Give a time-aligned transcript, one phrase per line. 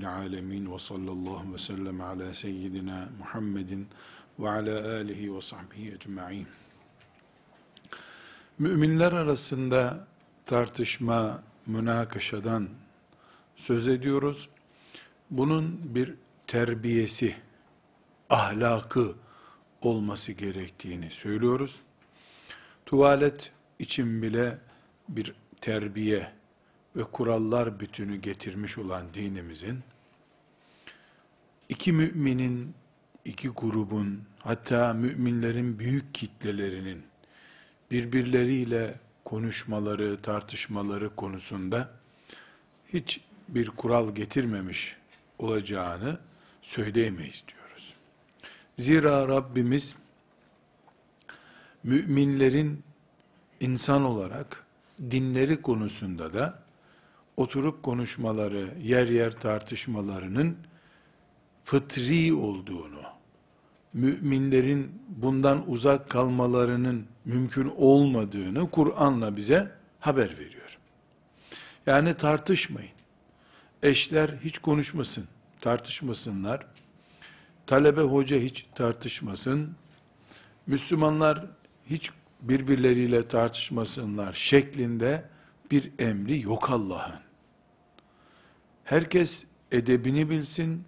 [0.00, 3.88] Rabbil alemin ve sallallahu ve sellem ala seyyidina Muhammedin
[4.38, 6.46] ve ala alihi ve sahbihi ecma'in.
[8.58, 10.06] Müminler arasında
[10.46, 12.68] tartışma, münakaşadan
[13.56, 14.48] söz ediyoruz.
[15.30, 16.14] Bunun bir
[16.46, 17.36] terbiyesi,
[18.30, 19.14] ahlakı
[19.82, 21.80] olması gerektiğini söylüyoruz.
[22.86, 24.58] Tuvalet için bile
[25.08, 26.30] bir terbiye
[26.96, 29.78] ve kurallar bütünü getirmiş olan dinimizin,
[31.68, 32.74] iki müminin,
[33.24, 37.02] iki grubun, hatta müminlerin büyük kitlelerinin
[37.90, 41.90] birbirleriyle konuşmaları, tartışmaları konusunda
[42.92, 44.96] hiç bir kural getirmemiş
[45.38, 46.18] olacağını
[46.62, 47.94] söyleyemeyiz diyoruz.
[48.78, 49.96] Zira Rabbimiz
[51.82, 52.82] müminlerin
[53.60, 54.64] insan olarak
[55.10, 56.59] dinleri konusunda da
[57.40, 60.56] oturup konuşmaları, yer yer tartışmalarının
[61.64, 63.02] fıtri olduğunu,
[63.92, 70.78] müminlerin bundan uzak kalmalarının mümkün olmadığını Kur'an'la bize haber veriyor.
[71.86, 72.90] Yani tartışmayın.
[73.82, 75.24] Eşler hiç konuşmasın,
[75.60, 76.66] tartışmasınlar.
[77.66, 79.76] Talebe hoca hiç tartışmasın.
[80.66, 81.46] Müslümanlar
[81.90, 82.10] hiç
[82.42, 85.24] birbirleriyle tartışmasınlar şeklinde
[85.70, 87.29] bir emri yok Allah'ın.
[88.90, 90.84] Herkes edebini bilsin,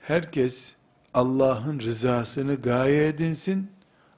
[0.00, 0.72] herkes
[1.14, 3.70] Allah'ın rızasını gaye edinsin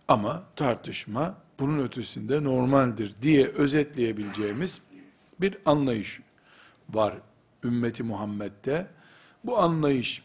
[0.08, 4.80] ama tartışma bunun ötesinde normaldir diye özetleyebileceğimiz
[5.40, 6.20] bir anlayış
[6.90, 7.14] var
[7.64, 8.86] ümmeti Muhammed'de.
[9.44, 10.22] Bu anlayış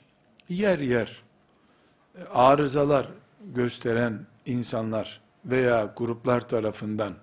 [0.50, 1.24] yer yer
[2.34, 3.08] arızalar
[3.46, 7.14] gösteren insanlar veya gruplar tarafından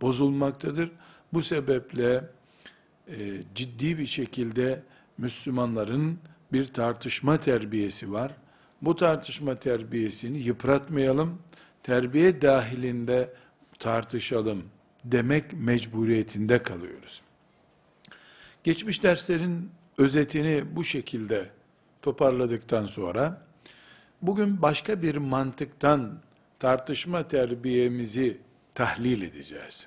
[0.00, 0.90] bozulmaktadır.
[1.32, 2.24] Bu sebeple
[3.08, 3.16] e,
[3.54, 4.82] ciddi bir şekilde
[5.22, 6.18] Müslümanların
[6.52, 8.32] bir tartışma terbiyesi var.
[8.82, 11.38] Bu tartışma terbiyesini yıpratmayalım,
[11.82, 13.34] terbiye dahilinde
[13.78, 14.62] tartışalım
[15.04, 17.22] demek mecburiyetinde kalıyoruz.
[18.64, 21.50] Geçmiş derslerin özetini bu şekilde
[22.02, 23.42] toparladıktan sonra,
[24.22, 26.18] bugün başka bir mantıktan
[26.58, 28.38] tartışma terbiyemizi
[28.74, 29.86] tahlil edeceğiz.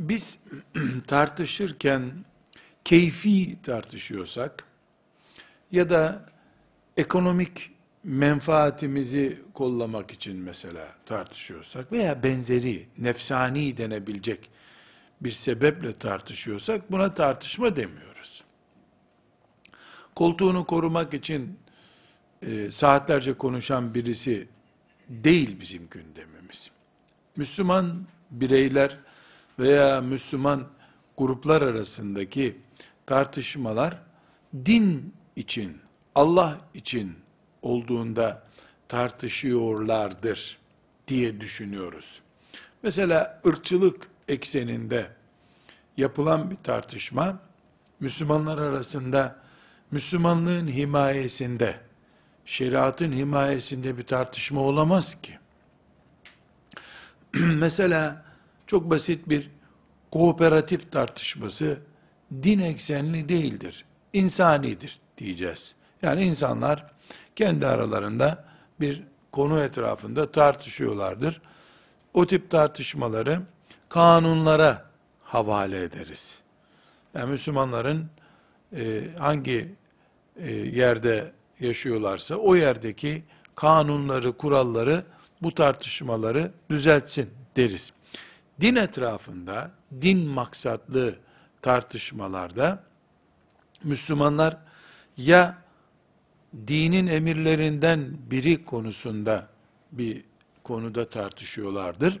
[0.00, 0.38] Biz
[1.06, 2.12] tartışırken
[2.84, 4.64] keyfi tartışıyorsak
[5.72, 6.24] ya da
[6.96, 7.70] ekonomik
[8.04, 14.50] menfaatimizi kollamak için mesela tartışıyorsak veya benzeri nefsani denebilecek
[15.20, 18.44] bir sebeple tartışıyorsak buna tartışma demiyoruz.
[20.14, 21.58] Koltuğunu korumak için
[22.42, 24.48] e, saatlerce konuşan birisi
[25.08, 26.70] değil bizim gündemimiz.
[27.36, 28.98] Müslüman bireyler
[29.58, 30.68] veya Müslüman
[31.16, 32.56] gruplar arasındaki
[33.10, 33.98] tartışmalar
[34.54, 35.78] din için,
[36.14, 37.18] Allah için
[37.62, 38.42] olduğunda
[38.88, 40.58] tartışıyorlardır
[41.08, 42.20] diye düşünüyoruz.
[42.82, 45.06] Mesela ırkçılık ekseninde
[45.96, 47.38] yapılan bir tartışma
[48.00, 49.36] Müslümanlar arasında
[49.90, 51.80] Müslümanlığın himayesinde
[52.46, 55.38] şeriatın himayesinde bir tartışma olamaz ki.
[57.34, 58.24] Mesela
[58.66, 59.50] çok basit bir
[60.10, 61.89] kooperatif tartışması
[62.42, 63.84] din eksenli değildir.
[64.12, 65.74] İnsanidir diyeceğiz.
[66.02, 66.86] Yani insanlar
[67.36, 68.44] kendi aralarında
[68.80, 69.02] bir
[69.32, 71.40] konu etrafında tartışıyorlardır.
[72.14, 73.42] O tip tartışmaları
[73.88, 74.84] kanunlara
[75.22, 76.38] havale ederiz.
[77.14, 78.06] Yani Müslümanların
[78.76, 79.74] e, hangi
[80.36, 83.22] e, yerde yaşıyorlarsa o yerdeki
[83.54, 85.04] kanunları, kuralları,
[85.42, 87.92] bu tartışmaları düzeltsin deriz.
[88.60, 89.70] Din etrafında,
[90.00, 91.14] din maksatlı
[91.62, 92.84] tartışmalarda
[93.84, 94.56] Müslümanlar
[95.16, 95.58] ya
[96.66, 99.48] dinin emirlerinden biri konusunda
[99.92, 100.24] bir
[100.64, 102.20] konuda tartışıyorlardır.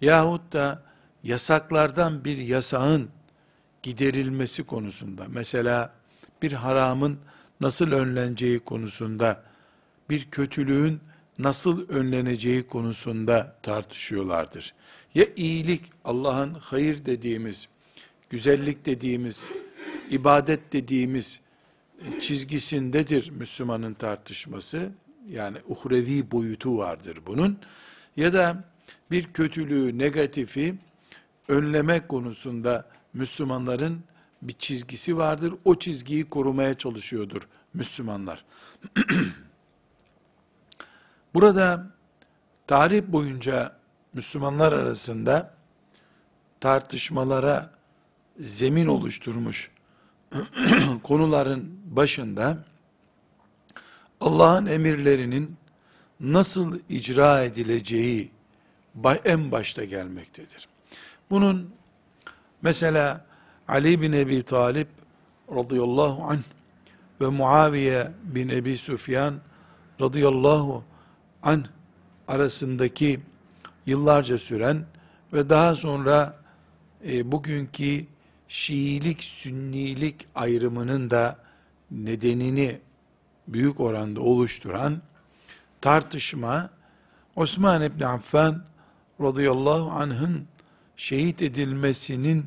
[0.00, 0.82] Yahut da
[1.22, 3.10] yasaklardan bir yasağın
[3.82, 5.94] giderilmesi konusunda, mesela
[6.42, 7.18] bir haramın
[7.60, 9.42] nasıl önleneceği konusunda,
[10.10, 11.00] bir kötülüğün
[11.38, 14.74] nasıl önleneceği konusunda tartışıyorlardır.
[15.14, 17.68] Ya iyilik, Allah'ın hayır dediğimiz,
[18.30, 19.44] güzellik dediğimiz,
[20.10, 21.40] ibadet dediğimiz
[22.20, 24.90] çizgisindedir Müslümanın tartışması.
[25.28, 27.58] Yani uhrevi boyutu vardır bunun.
[28.16, 28.64] Ya da
[29.10, 30.74] bir kötülüğü, negatifi
[31.48, 34.00] önleme konusunda Müslümanların
[34.42, 35.54] bir çizgisi vardır.
[35.64, 38.44] O çizgiyi korumaya çalışıyordur Müslümanlar.
[41.34, 41.86] Burada
[42.66, 43.76] tarih boyunca
[44.14, 45.54] Müslümanlar arasında
[46.60, 47.79] tartışmalara
[48.40, 49.70] zemin oluşturmuş
[51.02, 52.64] konuların başında
[54.20, 55.56] Allah'ın emirlerinin
[56.20, 58.30] nasıl icra edileceği
[59.24, 60.68] en başta gelmektedir.
[61.30, 61.70] Bunun
[62.62, 63.24] mesela
[63.68, 64.88] Ali bin Ebi Talip
[65.54, 66.42] radıyallahu anh
[67.20, 69.34] ve Muaviye bin Ebi Süfyan
[70.00, 70.84] radıyallahu
[71.42, 71.62] anh
[72.28, 73.20] arasındaki
[73.86, 74.84] yıllarca süren
[75.32, 76.40] ve daha sonra
[77.06, 78.06] e, bugünkü
[78.50, 81.38] Şiilik, Sünnilik ayrımının da
[81.90, 82.80] nedenini
[83.48, 85.02] büyük oranda oluşturan
[85.80, 86.70] tartışma
[87.36, 88.64] Osman İbni Affan
[89.20, 90.46] radıyallahu anh'ın
[90.96, 92.46] şehit edilmesinin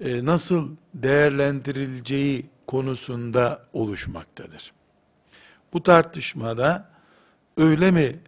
[0.00, 4.72] e, nasıl değerlendirileceği konusunda oluşmaktadır.
[5.72, 6.90] Bu tartışmada
[7.56, 8.20] öyle mi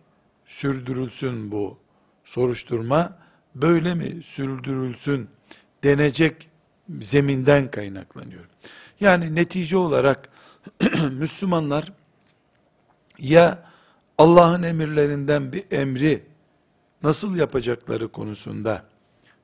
[0.47, 1.79] sürdürülsün bu
[2.25, 3.19] soruşturma,
[3.55, 5.29] böyle mi sürdürülsün
[5.85, 6.52] denecek
[7.01, 8.45] zeminden kaynaklanıyor.
[9.01, 10.29] Yani netice olarak
[11.11, 11.93] Müslümanlar
[13.19, 13.63] ya
[14.19, 16.25] Allah'ın emirlerinden bir emri
[17.03, 18.85] nasıl yapacakları konusunda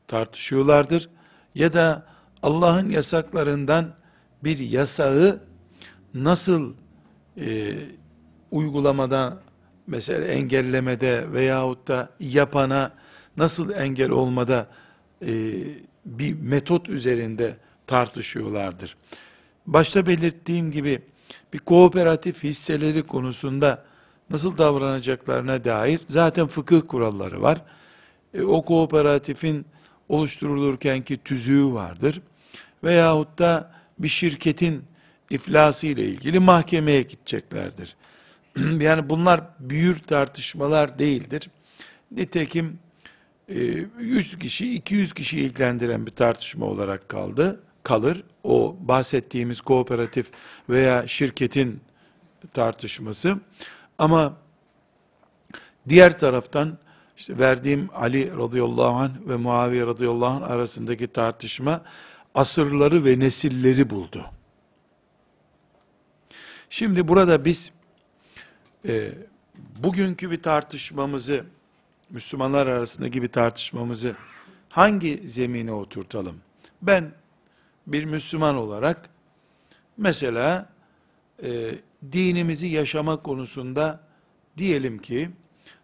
[0.07, 1.09] tartışıyorlardır
[1.55, 2.07] ya da
[2.43, 3.95] Allah'ın yasaklarından
[4.45, 5.41] bir yasağı
[6.15, 6.75] nasıl
[7.41, 7.75] e,
[8.51, 9.43] uygulamada
[9.87, 12.93] mesela engellemede veyahut da yapana
[13.37, 14.67] nasıl engel olmada
[15.27, 15.33] e,
[16.09, 17.57] bir metot üzerinde
[17.87, 18.97] tartışıyorlardır.
[19.67, 21.03] Başta belirttiğim gibi
[21.53, 23.85] bir kooperatif hisseleri konusunda
[24.31, 27.63] nasıl davranacaklarına dair zaten fıkıh kuralları var.
[28.35, 29.67] E, o kooperatifin
[30.09, 32.21] oluşturulurkenki tüzüğü vardır.
[32.85, 34.85] Veyahut da bir şirketin
[35.31, 37.97] iflası ile ilgili mahkemeye gideceklerdir.
[38.81, 41.51] yani bunlar büyür tartışmalar değildir.
[42.11, 42.79] Nitekim
[43.49, 48.25] 100 e, kişi, 200 kişi ilgilendiren bir tartışma olarak kaldı, kalır.
[48.43, 50.31] O bahsettiğimiz kooperatif
[50.69, 51.81] veya şirketin
[52.53, 53.39] tartışması.
[53.99, 54.37] Ama
[55.89, 56.79] diğer taraftan
[57.17, 61.83] işte verdiğim Ali radıyallahu anh ve Muaviye radıyallahu anh arasındaki tartışma
[62.35, 64.25] asırları ve nesilleri buldu.
[66.71, 67.73] Şimdi burada biz
[68.89, 69.13] e,
[69.83, 71.45] bugünkü bir tartışmamızı
[72.11, 74.17] Müslümanlar arasındaki bir tartışmamızı
[74.69, 76.41] hangi zemine oturtalım?
[76.83, 77.13] Ben
[77.87, 79.11] bir Müslüman olarak
[79.97, 80.69] mesela
[81.43, 81.75] e,
[82.13, 84.01] dinimizi yaşama konusunda
[84.59, 85.31] diyelim ki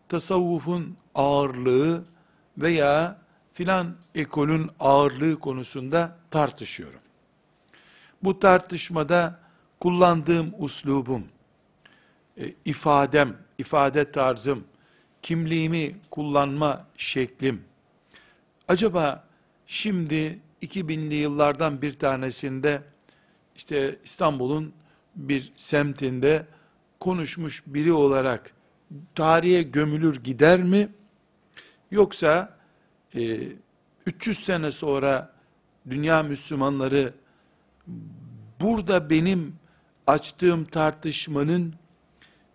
[0.08, 2.04] tasavvufun ağırlığı
[2.58, 3.18] veya
[3.52, 7.00] filan ekolün ağırlığı konusunda tartışıyorum.
[8.22, 9.40] Bu tartışmada
[9.80, 11.24] kullandığım uslubum,
[12.38, 14.64] e, ifadem, ifade tarzım,
[15.24, 17.64] kimliğimi kullanma şeklim,
[18.68, 19.24] acaba
[19.66, 22.82] şimdi 2000'li yıllardan bir tanesinde
[23.56, 24.72] işte İstanbul'un
[25.16, 26.46] bir semtinde
[27.00, 28.54] konuşmuş biri olarak
[29.14, 30.88] tarihe gömülür gider mi?
[31.90, 32.56] Yoksa
[33.14, 33.48] e,
[34.06, 35.32] 300 sene sonra
[35.90, 37.14] dünya Müslümanları
[38.60, 39.56] burada benim
[40.06, 41.74] açtığım tartışmanın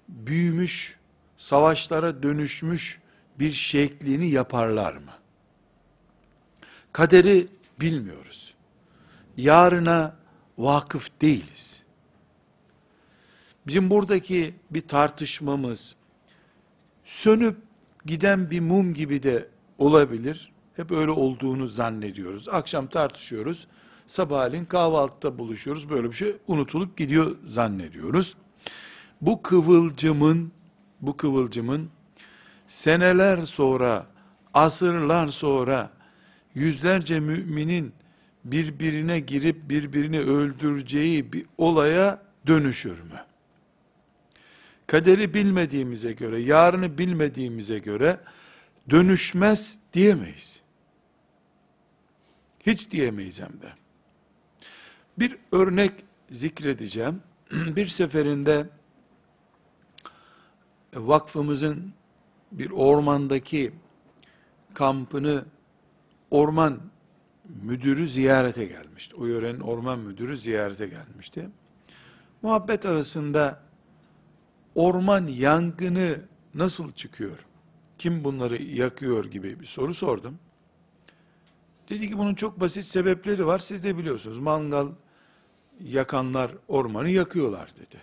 [0.09, 0.98] büyümüş,
[1.39, 2.99] savaşlara dönüşmüş
[3.39, 5.11] bir şeklini yaparlar mı?
[6.93, 7.47] Kaderi
[7.79, 8.53] bilmiyoruz.
[9.37, 10.15] Yarına
[10.57, 11.83] vakıf değiliz.
[13.67, 15.95] Bizim buradaki bir tartışmamız
[17.05, 17.57] sönüp
[18.05, 20.51] giden bir mum gibi de olabilir.
[20.75, 22.49] Hep öyle olduğunu zannediyoruz.
[22.49, 23.67] Akşam tartışıyoruz.
[24.07, 25.89] Sabahleyin kahvaltıda buluşuyoruz.
[25.89, 28.37] Böyle bir şey unutulup gidiyor zannediyoruz.
[29.21, 30.51] Bu kıvılcımın
[31.01, 31.89] bu kıvılcımın
[32.67, 34.07] seneler sonra,
[34.53, 35.91] asırlar sonra
[36.55, 37.93] yüzlerce müminin
[38.45, 43.21] birbirine girip birbirini öldüreceği bir olaya dönüşür mü?
[44.87, 48.19] Kaderi bilmediğimize göre, yarını bilmediğimize göre
[48.89, 50.61] dönüşmez diyemeyiz.
[52.65, 53.73] Hiç diyemeyiz hem de.
[55.19, 55.91] Bir örnek
[56.31, 57.21] zikredeceğim.
[57.51, 58.65] bir seferinde
[60.95, 61.93] vakfımızın
[62.51, 63.71] bir ormandaki
[64.73, 65.45] kampını
[66.31, 66.79] orman
[67.63, 69.15] müdürü ziyarete gelmişti.
[69.15, 71.49] O yörenin orman müdürü ziyarete gelmişti.
[72.41, 73.61] Muhabbet arasında
[74.75, 76.21] orman yangını
[76.53, 77.45] nasıl çıkıyor?
[77.97, 80.39] Kim bunları yakıyor gibi bir soru sordum.
[81.89, 83.59] Dedi ki bunun çok basit sebepleri var.
[83.59, 84.37] Siz de biliyorsunuz.
[84.37, 84.87] Mangal
[85.79, 88.01] yakanlar ormanı yakıyorlar dedi.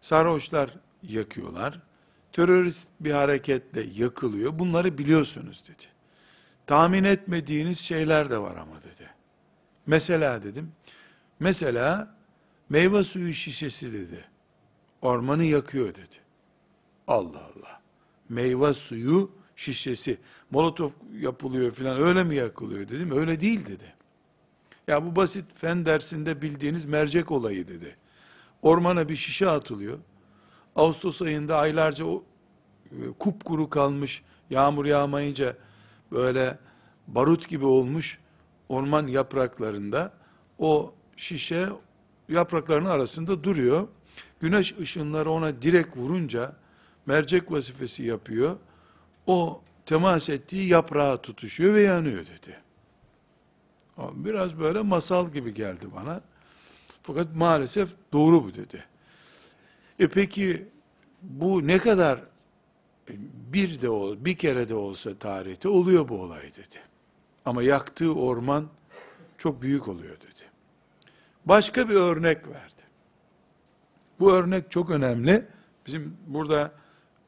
[0.00, 1.80] Sarhoşlar yakıyorlar.
[2.32, 4.58] Terörist bir hareketle yakılıyor.
[4.58, 5.84] Bunları biliyorsunuz dedi.
[6.66, 9.10] Tahmin etmediğiniz şeyler de var ama dedi.
[9.86, 10.72] Mesela dedim.
[11.40, 12.14] Mesela
[12.68, 14.24] meyve suyu şişesi dedi.
[15.02, 16.16] Ormanı yakıyor dedi.
[17.06, 17.80] Allah Allah.
[18.28, 20.18] Meyve suyu şişesi.
[20.50, 23.10] Molotof yapılıyor filan öyle mi yakılıyor dedim.
[23.10, 23.94] Öyle değil dedi.
[24.88, 27.96] Ya bu basit fen dersinde bildiğiniz mercek olayı dedi.
[28.62, 29.98] Ormana bir şişe atılıyor.
[30.76, 32.24] Ağustos ayında aylarca o
[32.90, 35.56] e, kupkuru kalmış, yağmur yağmayınca
[36.12, 36.58] böyle
[37.08, 38.18] barut gibi olmuş
[38.68, 40.12] orman yapraklarında
[40.58, 41.68] o şişe
[42.28, 43.88] yaprakların arasında duruyor.
[44.40, 46.56] Güneş ışınları ona direkt vurunca
[47.06, 48.56] mercek vazifesi yapıyor.
[49.26, 52.56] O temas ettiği yaprağa tutuşuyor ve yanıyor dedi.
[53.98, 56.20] Biraz böyle masal gibi geldi bana.
[57.02, 58.84] Fakat maalesef doğru bu dedi.
[59.98, 60.68] E peki
[61.22, 63.12] bu ne kadar e,
[63.52, 66.80] bir de ol, bir kere de olsa tarihte oluyor bu olay dedi.
[67.44, 68.68] Ama yaktığı orman
[69.38, 70.42] çok büyük oluyor dedi.
[71.46, 72.82] Başka bir örnek verdi.
[74.20, 75.46] Bu örnek çok önemli.
[75.86, 76.72] Bizim burada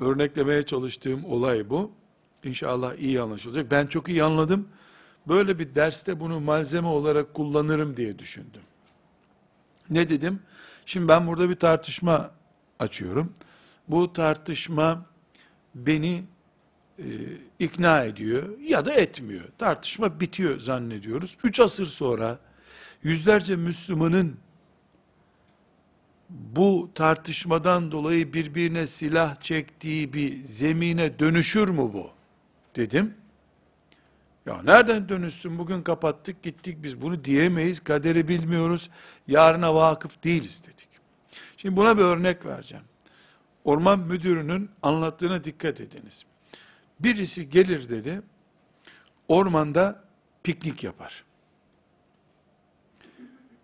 [0.01, 1.93] örneklemeye çalıştığım olay bu.
[2.45, 3.71] İnşallah iyi anlaşılacak.
[3.71, 4.69] Ben çok iyi anladım.
[5.29, 8.63] Böyle bir derste bunu malzeme olarak kullanırım diye düşündüm.
[9.91, 10.41] Ne dedim?
[10.87, 12.31] Şimdi ben burada bir tartışma
[12.79, 13.33] açıyorum.
[13.89, 15.07] Bu tartışma
[15.75, 16.25] beni
[16.99, 17.07] e,
[17.59, 19.45] ikna ediyor ya da etmiyor.
[19.59, 21.37] Tartışma bitiyor zannediyoruz.
[21.45, 22.39] Üç asır sonra
[23.03, 24.37] yüzlerce Müslümanın
[26.31, 32.11] bu tartışmadan dolayı birbirine silah çektiği bir zemine dönüşür mü bu?
[32.77, 33.15] Dedim.
[34.47, 35.59] Ya nereden dönüşsün?
[35.59, 37.81] Bugün kapattık gittik biz bunu diyemeyiz.
[37.81, 38.91] Kaderi bilmiyoruz.
[39.29, 40.94] Yarına vakıf değiliz dedik.
[41.65, 42.85] Şimdi buna bir örnek vereceğim.
[43.65, 46.25] Orman müdürünün anlattığına dikkat ediniz.
[47.01, 48.23] Birisi gelir dedi.
[49.29, 50.05] Ormanda
[50.43, 51.25] piknik yapar.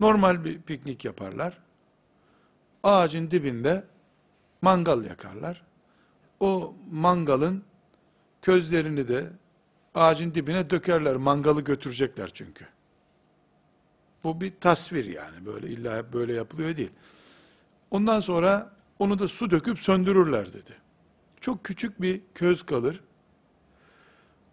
[0.01, 1.59] Normal bir piknik yaparlar.
[2.83, 3.85] Ağacın dibinde
[4.63, 5.63] mangal yakarlar.
[6.41, 7.65] O mangalın
[8.43, 9.27] közlerini de
[9.95, 11.17] ağacın dibine dökerler.
[11.17, 12.67] Mangalı götürecekler çünkü.
[14.25, 15.47] Bu bir tasvir yani.
[15.47, 16.93] Böyle illa böyle yapılıyor değil.
[17.91, 20.75] Ondan sonra onu da su döküp söndürürler dedi.
[21.41, 23.01] Çok küçük bir köz kalır.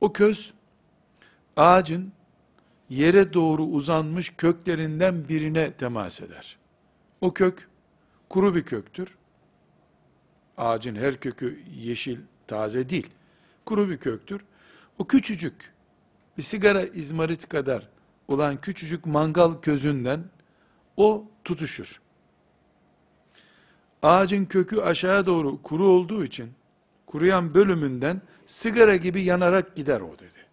[0.02, 0.54] O köz
[1.58, 2.12] ağacın
[2.90, 6.58] yere doğru uzanmış köklerinden birine temas eder.
[7.22, 7.70] O kök
[8.30, 9.16] kuru bir köktür.
[10.58, 13.10] Ağacın her kökü yeşil, taze değil.
[13.66, 14.42] Kuru bir köktür.
[15.00, 15.74] O küçücük,
[16.38, 17.90] bir sigara izmarit kadar
[18.28, 20.24] olan küçücük mangal közünden
[20.98, 22.02] o tutuşur.
[24.02, 26.52] Ağacın kökü aşağıya doğru kuru olduğu için,
[27.06, 30.46] kuruyan bölümünden sigara gibi yanarak gider o dedi.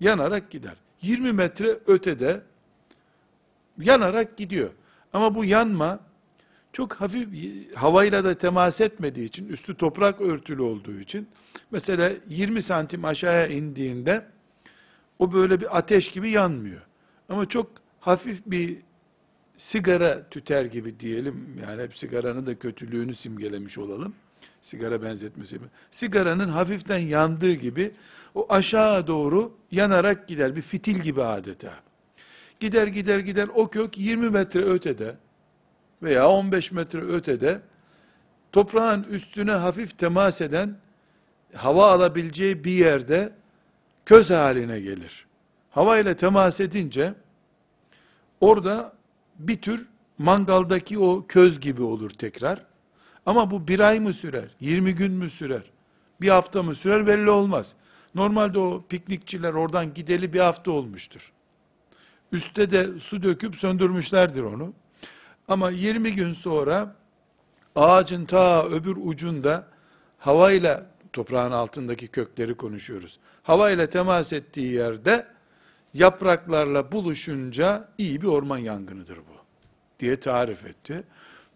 [0.00, 0.74] Yanarak gider.
[1.02, 2.42] 20 metre ötede
[3.78, 4.70] yanarak gidiyor.
[5.12, 6.00] Ama bu yanma
[6.72, 7.28] çok hafif
[7.74, 11.28] havayla da temas etmediği için, üstü toprak örtülü olduğu için,
[11.70, 14.26] mesela 20 santim aşağıya indiğinde,
[15.18, 16.82] o böyle bir ateş gibi yanmıyor.
[17.28, 18.78] Ama çok hafif bir
[19.56, 24.14] sigara tüter gibi diyelim, yani hep sigaranın da kötülüğünü simgelemiş olalım,
[24.60, 25.58] sigara benzetmesi.
[25.90, 27.92] Sigaranın hafiften yandığı gibi,
[28.34, 31.74] o aşağı doğru yanarak gider, bir fitil gibi adeta.
[32.60, 35.16] Gider gider gider, o kök 20 metre ötede,
[36.02, 37.60] veya 15 metre ötede
[38.52, 40.76] toprağın üstüne hafif temas eden
[41.54, 43.32] hava alabileceği bir yerde
[44.06, 45.26] köz haline gelir.
[45.70, 47.14] Hava ile temas edince
[48.40, 48.92] orada
[49.48, 52.64] bir tür mangaldaki o köz gibi olur tekrar.
[53.26, 55.62] Ama bu bir ay mı sürer, 20 gün mü sürer,
[56.20, 57.74] bir hafta mı sürer belli olmaz.
[58.14, 61.32] Normalde o piknikçiler oradan gideli bir hafta olmuştur.
[62.32, 64.72] Üste de su döküp söndürmüşlerdir onu.
[65.48, 66.94] Ama 20 gün sonra
[67.76, 69.66] ağacın ta öbür ucunda
[70.18, 73.18] havayla toprağın altındaki kökleri konuşuyoruz.
[73.42, 75.26] Havayla temas ettiği yerde
[75.94, 79.33] yapraklarla buluşunca iyi bir orman yangınıdır bu
[80.00, 81.04] diye tarif etti.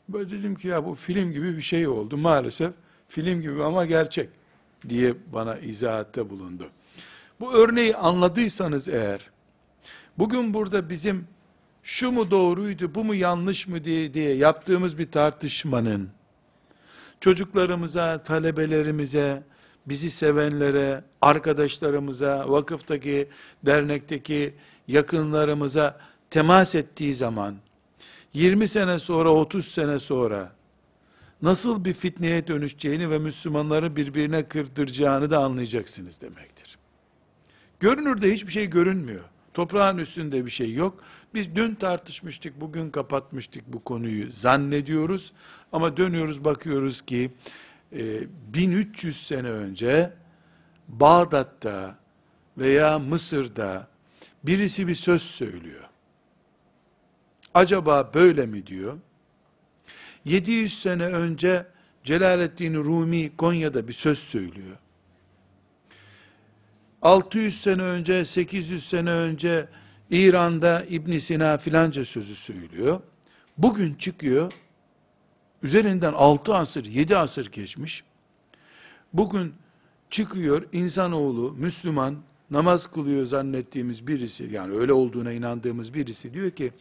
[0.08, 2.16] Böyle dedim ki ya bu film gibi bir şey oldu.
[2.16, 2.72] Maalesef
[3.08, 4.28] film gibi ama gerçek
[4.88, 6.70] diye bana izahatte bulundu.
[7.40, 9.30] Bu örneği anladıysanız eğer,
[10.18, 11.26] bugün burada bizim
[11.82, 16.08] şu mu doğruydu, bu mu yanlış mı diye, diye yaptığımız bir tartışmanın,
[17.20, 19.42] çocuklarımıza, talebelerimize,
[19.86, 23.28] bizi sevenlere, arkadaşlarımıza, vakıftaki,
[23.66, 24.54] dernekteki
[24.88, 27.54] yakınlarımıza temas ettiği zaman,
[28.34, 30.52] 20 sene sonra, 30 sene sonra,
[31.42, 36.78] nasıl bir fitneye dönüşeceğini ve Müslümanları birbirine kırdıracağını da anlayacaksınız demektir.
[37.80, 39.24] Görünürde hiçbir şey görünmüyor.
[39.54, 41.04] Toprağın üstünde bir şey yok.
[41.34, 45.32] Biz dün tartışmıştık, bugün kapatmıştık bu konuyu zannediyoruz.
[45.72, 47.30] Ama dönüyoruz bakıyoruz ki
[47.92, 48.20] e,
[48.54, 50.12] 1300 sene önce
[50.88, 51.96] Bağdat'ta
[52.58, 53.88] veya Mısır'da
[54.44, 55.87] birisi bir söz söylüyor.
[57.54, 58.98] Acaba böyle mi diyor?
[60.24, 61.66] 700 sene önce
[62.04, 64.76] Celaleddin Rumi Konya'da bir söz söylüyor.
[67.02, 69.68] 600 sene önce, 800 sene önce
[70.10, 73.00] İran'da İbn Sina filanca sözü söylüyor.
[73.58, 74.52] Bugün çıkıyor,
[75.62, 78.04] üzerinden 6 asır, 7 asır geçmiş.
[79.12, 79.54] Bugün
[80.10, 82.16] çıkıyor insanoğlu, Müslüman,
[82.50, 86.72] namaz kılıyor zannettiğimiz birisi, yani öyle olduğuna inandığımız birisi diyor ki,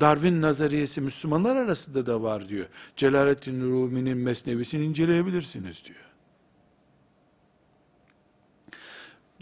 [0.00, 2.66] Darwin nazariyesi Müslümanlar arasında da var diyor.
[2.96, 6.12] Celaleddin Rumi'nin mesnevisini inceleyebilirsiniz diyor.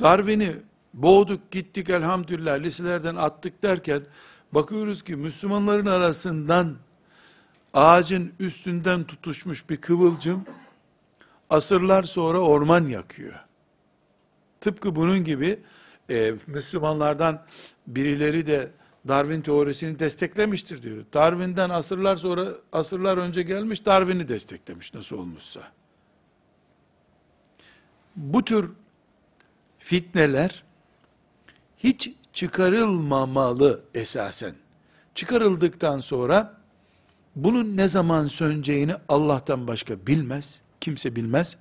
[0.00, 0.56] Darwin'i
[0.94, 4.02] boğduk gittik elhamdülillah liselerden attık derken,
[4.52, 6.76] bakıyoruz ki Müslümanların arasından
[7.74, 10.44] ağacın üstünden tutuşmuş bir kıvılcım,
[11.50, 13.49] asırlar sonra orman yakıyor.
[14.60, 15.58] Tıpkı bunun gibi
[16.10, 17.46] e, Müslümanlardan
[17.86, 18.70] birileri de
[19.08, 21.04] Darwin teorisini desteklemiştir diyor.
[21.14, 25.60] Darwin'den asırlar sonra asırlar önce gelmiş Darwin'i desteklemiş nasıl olmuşsa.
[28.16, 28.70] Bu tür
[29.78, 30.64] fitneler
[31.78, 34.54] hiç çıkarılmamalı esasen.
[35.14, 36.60] Çıkarıldıktan sonra
[37.36, 41.56] bunun ne zaman söneceğini Allah'tan başka bilmez, kimse bilmez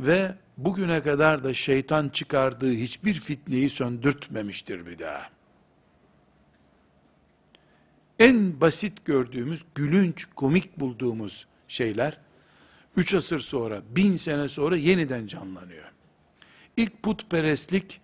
[0.00, 5.28] ve bugüne kadar da şeytan çıkardığı hiçbir fitneyi söndürtmemiştir bir daha.
[8.18, 12.18] En basit gördüğümüz, gülünç, komik bulduğumuz şeyler,
[12.96, 15.92] üç asır sonra, bin sene sonra yeniden canlanıyor.
[16.76, 18.00] İlk putperestlik,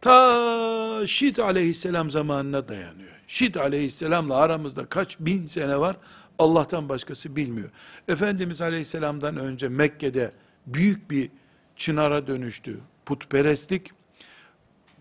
[0.00, 3.20] ta Şit aleyhisselam zamanına dayanıyor.
[3.26, 5.96] Şit aleyhisselamla aramızda kaç bin sene var,
[6.38, 7.70] Allah'tan başkası bilmiyor.
[8.08, 10.32] Efendimiz aleyhisselamdan önce Mekke'de
[10.66, 11.30] büyük bir
[11.76, 13.90] çınara dönüştü putperestlik.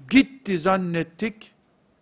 [0.09, 1.51] Gitti zannettik,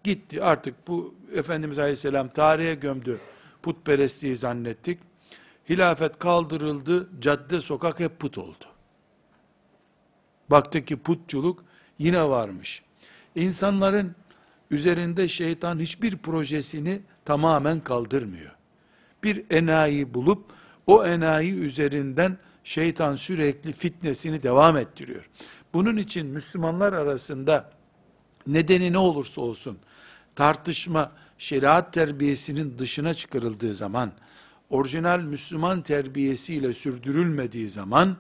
[0.04, 3.20] gitti artık bu Efendimiz Aleyhisselam tarihe gömdü
[3.64, 5.00] putperestliği zannettik.
[5.70, 8.66] Hilafet kaldırıldı, cadde sokak hep put oldu.
[10.50, 11.64] Baktık ki putçuluk
[12.00, 12.84] yine varmış.
[13.36, 14.16] İnsanların
[14.72, 18.52] üzerinde şeytan hiçbir projesini tamamen kaldırmıyor.
[19.24, 20.46] Bir enayi bulup
[20.88, 25.30] o enayi üzerinden şeytan sürekli fitnesini devam ettiriyor.
[25.74, 27.72] Bunun için Müslümanlar arasında
[28.48, 29.78] nedeni ne olursa olsun
[30.36, 34.12] tartışma şeriat terbiyesinin dışına çıkarıldığı zaman
[34.70, 38.18] orijinal Müslüman terbiyesiyle sürdürülmediği zaman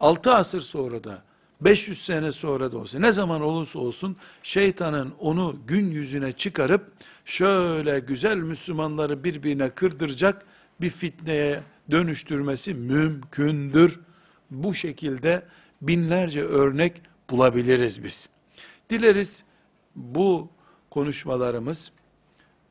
[0.00, 1.22] 6 asır sonra da
[1.60, 6.92] 500 sene sonra da olsa ne zaman olursa olsun şeytanın onu gün yüzüne çıkarıp
[7.24, 10.46] şöyle güzel Müslümanları birbirine kırdıracak
[10.80, 14.00] bir fitneye dönüştürmesi mümkündür.
[14.50, 15.42] Bu şekilde
[15.82, 18.28] binlerce örnek bulabiliriz biz.
[18.90, 19.44] Dileriz
[19.96, 20.48] bu
[20.90, 21.92] konuşmalarımız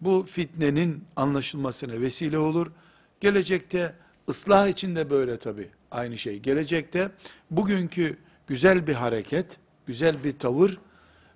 [0.01, 2.71] bu fitnenin anlaşılmasına vesile olur.
[3.19, 3.93] Gelecekte
[4.29, 6.39] ıslah için de böyle tabi aynı şey.
[6.39, 7.11] Gelecekte
[7.51, 10.77] bugünkü güzel bir hareket, güzel bir tavır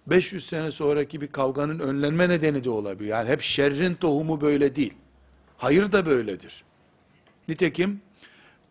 [0.08, 3.10] 500 sene sonraki bir kavganın önlenme nedeni de olabilir.
[3.10, 4.94] Yani hep şerrin tohumu böyle değil.
[5.58, 6.64] Hayır da böyledir.
[7.48, 8.02] Nitekim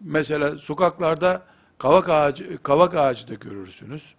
[0.00, 1.42] mesela sokaklarda
[1.78, 4.14] kavak ağacı, kavak ağacı da görürsünüz.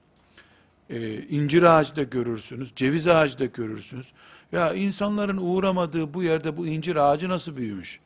[0.89, 2.73] Ee, incir ağacı da görürsünüz.
[2.75, 4.07] Ceviz ağacı da görürsünüz.
[4.51, 7.99] Ya insanların uğramadığı bu yerde bu incir ağacı nasıl büyümüş?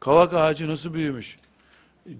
[0.00, 1.38] Kavak ağacı nasıl büyümüş?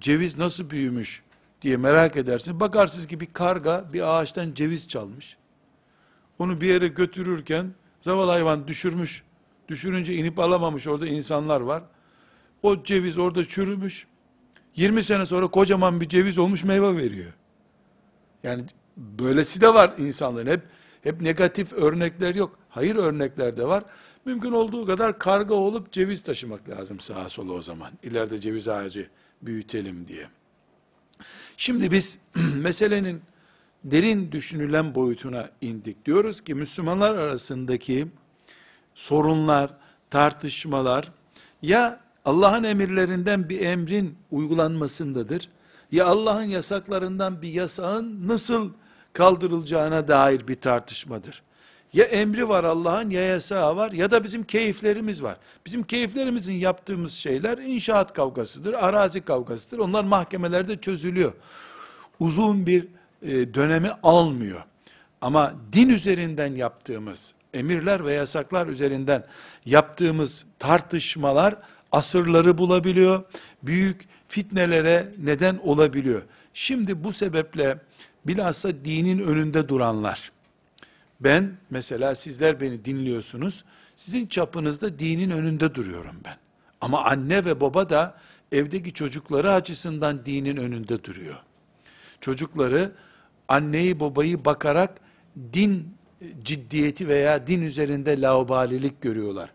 [0.01, 1.23] Ceviz nasıl büyümüş?
[1.63, 2.61] diye merak edersiniz.
[2.61, 5.37] Bakarsınız ki bir karga bir ağaçtan ceviz çalmış.
[6.39, 9.23] Onu bir yere götürürken zavallı hayvan düşürmüş.
[9.69, 11.83] Düşürünce inip alamamış orada insanlar var.
[12.63, 14.07] O ceviz orada çürümüş.
[14.77, 17.33] 20 sene sonra kocaman bir ceviz olmuş meyve veriyor.
[18.43, 18.65] Yani
[18.97, 20.51] böylesi de var insanların.
[20.51, 20.63] Hep
[21.03, 22.59] hep negatif örnekler yok.
[22.69, 23.85] Hayır örnekler de var.
[24.25, 27.91] Mümkün olduğu kadar karga olup ceviz taşımak lazım sağa sola o zaman.
[28.03, 29.09] İleride ceviz ağacı
[29.43, 30.29] büyütelim diye.
[31.57, 32.21] Şimdi biz
[32.57, 33.23] meselenin
[33.85, 36.07] derin düşünülen boyutuna indik.
[36.07, 38.09] Diyoruz ki Müslümanlar arasındaki
[38.95, 39.75] sorunlar,
[40.11, 41.13] tartışmalar
[41.63, 45.49] ya Allah'ın emirlerinden bir emrin uygulanmasındadır.
[45.93, 48.73] Ya Allah'ın yasaklarından bir yasağın nasıl
[49.13, 51.43] kaldırılacağına dair bir tartışmadır.
[51.93, 55.37] Ya emri var Allah'ın ya yasağı var ya da bizim keyiflerimiz var.
[55.67, 59.79] Bizim keyiflerimizin yaptığımız şeyler inşaat kavgasıdır, arazi kavgasıdır.
[59.79, 61.33] Onlar mahkemelerde çözülüyor.
[62.21, 62.89] Uzun bir
[63.23, 64.63] e, dönemi almıyor.
[65.21, 69.25] Ama din üzerinden yaptığımız emirler ve yasaklar üzerinden
[69.65, 71.57] yaptığımız tartışmalar
[71.93, 73.23] asırları bulabiliyor.
[73.63, 76.23] Büyük fitnelere neden olabiliyor.
[76.55, 77.79] Şimdi bu sebeple
[78.27, 80.33] bilhassa dinin önünde duranlar,
[81.21, 83.65] ben mesela sizler beni dinliyorsunuz,
[83.97, 86.37] sizin çapınızda dinin önünde duruyorum ben.
[86.81, 88.19] Ama anne ve baba da
[88.53, 91.37] evdeki çocukları açısından dinin önünde duruyor.
[92.21, 92.93] Çocukları
[93.49, 95.01] anneyi babayı bakarak
[95.53, 95.95] din
[96.45, 99.51] ciddiyeti veya din üzerinde laubalilik görüyorlar.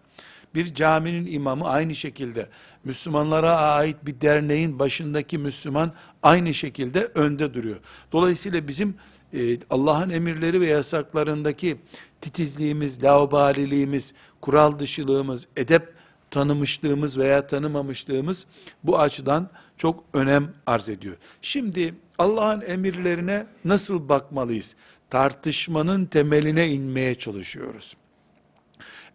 [0.56, 2.50] Bir caminin imamı aynı şekilde
[2.84, 5.92] Müslümanlara ait bir derneğin başındaki Müslüman
[6.24, 7.80] aynı şekilde önde duruyor.
[8.12, 8.96] Dolayısıyla bizim
[9.34, 11.78] e, Allah'ın emirleri ve yasaklarındaki
[12.22, 15.94] titizliğimiz, laubaliliğimiz, kural dışılığımız, edep
[16.32, 18.46] tanımışlığımız veya tanımamışlığımız
[18.84, 21.16] bu açıdan çok önem arz ediyor.
[21.42, 24.76] Şimdi Allah'ın emirlerine nasıl bakmalıyız?
[25.10, 27.98] Tartışmanın temeline inmeye çalışıyoruz.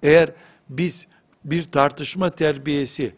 [0.02, 0.32] Eğer
[0.68, 1.06] biz
[1.44, 3.14] bir tartışma terbiyesi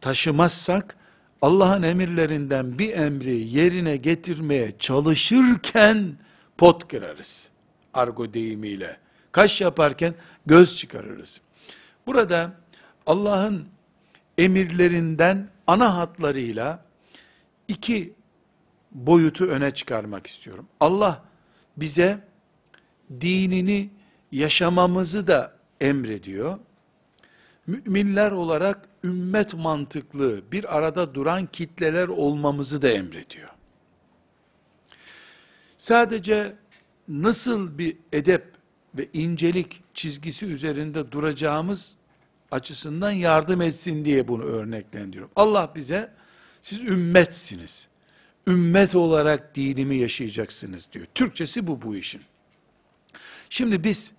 [0.00, 0.96] taşımazsak,
[1.42, 6.16] Allah'ın emirlerinden bir emri yerine getirmeye çalışırken
[6.58, 7.48] pot kırarız.
[7.94, 8.96] Argo deyimiyle.
[9.32, 10.14] Kaş yaparken
[10.46, 11.40] göz çıkarırız.
[12.06, 12.52] Burada
[13.06, 13.68] Allah'ın
[14.38, 16.84] emirlerinden ana hatlarıyla
[17.68, 18.12] iki
[18.92, 20.66] boyutu öne çıkarmak istiyorum.
[20.80, 21.24] Allah
[21.76, 22.18] bize
[23.20, 23.90] dinini
[24.32, 26.58] yaşamamızı da emrediyor.
[27.68, 33.48] Müminler olarak ümmet mantıklı bir arada duran kitleler olmamızı da emrediyor.
[35.78, 36.56] Sadece
[37.08, 38.52] nasıl bir edep
[38.94, 41.96] ve incelik çizgisi üzerinde duracağımız
[42.50, 45.30] açısından yardım etsin diye bunu örneklendiriyorum.
[45.36, 46.12] Allah bize
[46.60, 47.88] siz ümmetsiniz.
[48.46, 51.06] Ümmet olarak dinimi yaşayacaksınız diyor.
[51.14, 52.22] Türkçesi bu bu işin.
[53.50, 54.12] Şimdi biz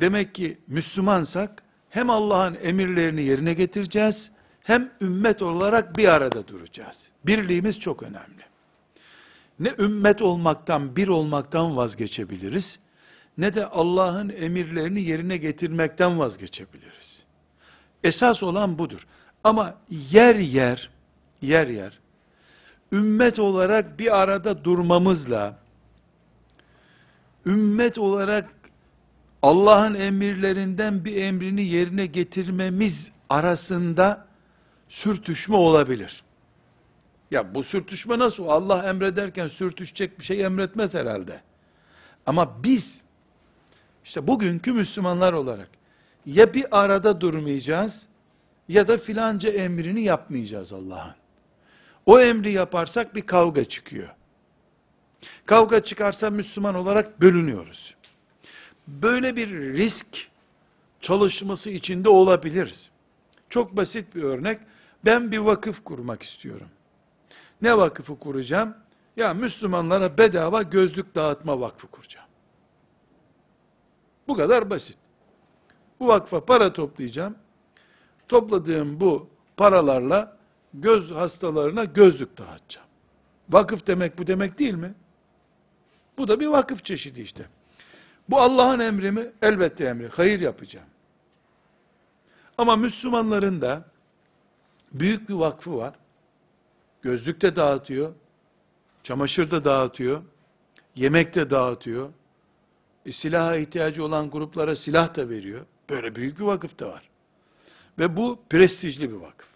[0.00, 1.63] demek ki Müslümansak
[1.94, 4.30] hem Allah'ın emirlerini yerine getireceğiz
[4.62, 7.08] hem ümmet olarak bir arada duracağız.
[7.26, 8.42] Birliğimiz çok önemli.
[9.60, 12.78] Ne ümmet olmaktan, bir olmaktan vazgeçebiliriz
[13.38, 17.22] ne de Allah'ın emirlerini yerine getirmekten vazgeçebiliriz.
[18.04, 19.06] Esas olan budur.
[19.44, 20.90] Ama yer yer,
[21.42, 22.00] yer yer,
[22.92, 25.58] ümmet olarak bir arada durmamızla,
[27.46, 28.63] ümmet olarak
[29.44, 34.26] Allah'ın emirlerinden bir emrini yerine getirmemiz arasında
[34.88, 36.24] sürtüşme olabilir.
[37.30, 38.48] Ya bu sürtüşme nasıl?
[38.48, 41.40] Allah emrederken sürtüşecek bir şey emretmez herhalde.
[42.26, 43.00] Ama biz
[44.04, 45.68] işte bugünkü Müslümanlar olarak
[46.26, 48.06] ya bir arada durmayacağız
[48.68, 51.14] ya da filanca emrini yapmayacağız Allah'ın.
[52.06, 54.14] O emri yaparsak bir kavga çıkıyor.
[55.46, 57.94] Kavga çıkarsa Müslüman olarak bölünüyoruz.
[58.88, 60.28] Böyle bir risk
[61.00, 62.90] çalışması içinde olabiliriz.
[63.48, 64.58] Çok basit bir örnek.
[65.04, 66.68] Ben bir vakıf kurmak istiyorum.
[67.62, 68.74] Ne vakıfı kuracağım?
[69.16, 72.26] Ya Müslümanlara bedava gözlük dağıtma vakfı kuracağım.
[74.28, 74.98] Bu kadar basit.
[76.00, 77.34] Bu vakfa para toplayacağım.
[78.28, 80.36] Topladığım bu paralarla
[80.74, 82.88] göz hastalarına gözlük dağıtacağım.
[83.50, 84.94] Vakıf demek bu demek değil mi?
[86.18, 87.46] Bu da bir vakıf çeşidi işte.
[88.28, 89.32] Bu Allah'ın emri mi?
[89.42, 90.08] Elbette emri.
[90.08, 90.86] Hayır yapacağım.
[92.58, 93.84] Ama Müslümanların da
[94.92, 95.94] büyük bir vakfı var.
[97.02, 98.12] Gözlük de dağıtıyor.
[99.02, 100.22] Çamaşır da dağıtıyor.
[100.96, 102.10] Yemek de dağıtıyor.
[103.06, 105.66] E, silaha ihtiyacı olan gruplara silah da veriyor.
[105.90, 107.08] Böyle büyük bir vakıf da var.
[107.98, 109.48] Ve bu prestijli bir vakıf.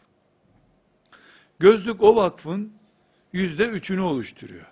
[1.59, 2.73] Gözlük o vakfın
[3.33, 4.67] yüzde üçünü oluşturuyor.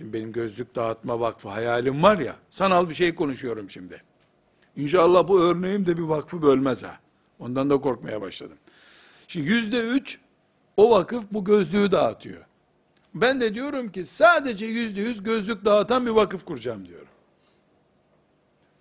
[0.00, 4.02] Şimdi benim gözlük dağıtma vakfı hayalim var ya, sanal bir şey konuşuyorum şimdi.
[4.76, 7.00] İnşallah bu örneğim de bir vakfı bölmez ha.
[7.38, 8.58] Ondan da korkmaya başladım.
[9.28, 10.18] Şimdi yüzde üç
[10.76, 12.44] o vakıf bu gözlüğü dağıtıyor.
[13.14, 17.08] Ben de diyorum ki sadece yüzde yüz gözlük dağıtan bir vakıf kuracağım diyorum.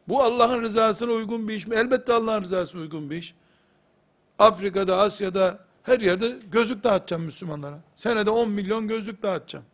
[0.08, 1.76] Bu Allah'ın rızasına uygun bir iş mi?
[1.76, 3.36] Elbette Allah'ın rızasına uygun bir iş.
[4.40, 7.80] Afrika'da, Asya'da, her yerde gözlük dağıtacağım Müslümanlara.
[7.96, 9.66] Senede 10 milyon gözlük dağıtacağım.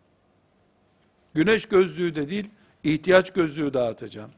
[1.35, 2.49] Güneş gözlüğü de değil,
[2.83, 4.31] ihtiyaç gözlüğü dağıtacağım.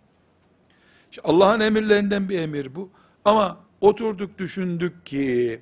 [1.11, 2.89] İşte Allah'ın emirlerinden bir emir bu.
[3.25, 5.61] Ama oturduk düşündük ki,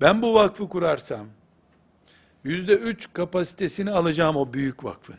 [0.00, 1.26] ben bu vakfı kurarsam,
[2.44, 5.18] yüzde üç kapasitesini alacağım o büyük vakfın.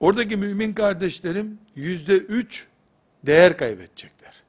[0.00, 2.66] Oradaki mümin kardeşlerim yüzde üç
[3.26, 4.42] değer kaybedecekler.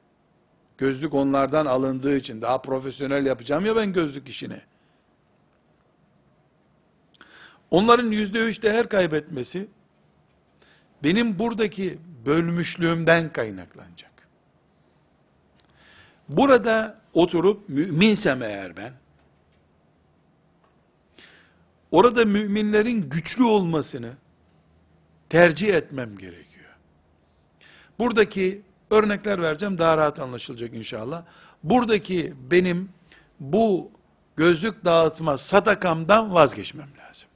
[0.78, 4.60] Gözlük onlardan alındığı için daha profesyonel yapacağım ya ben gözlük işini.
[7.70, 9.68] Onların yüzde üç değer kaybetmesi,
[11.04, 14.28] benim buradaki bölmüşlüğümden kaynaklanacak.
[16.28, 18.92] Burada oturup müminsem eğer ben,
[21.90, 24.12] orada müminlerin güçlü olmasını
[25.28, 26.76] tercih etmem gerekiyor.
[27.98, 31.24] Buradaki örnekler vereceğim daha rahat anlaşılacak inşallah.
[31.62, 32.88] Buradaki benim
[33.40, 33.90] bu
[34.36, 37.28] gözlük dağıtma sadakamdan vazgeçmem lazım.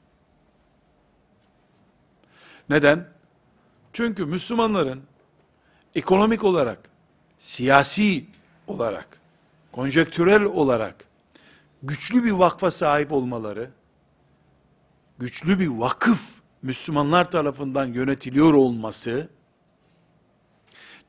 [2.72, 3.08] Neden?
[3.92, 5.02] Çünkü Müslümanların
[5.94, 6.78] ekonomik olarak,
[7.38, 8.24] siyasi
[8.66, 9.20] olarak,
[9.72, 11.04] konjektürel olarak
[11.82, 13.70] güçlü bir vakfa sahip olmaları,
[15.18, 16.22] güçlü bir vakıf
[16.62, 19.28] Müslümanlar tarafından yönetiliyor olması,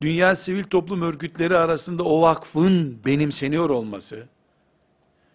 [0.01, 4.27] dünya sivil toplum örgütleri arasında o vakfın benimseniyor olması,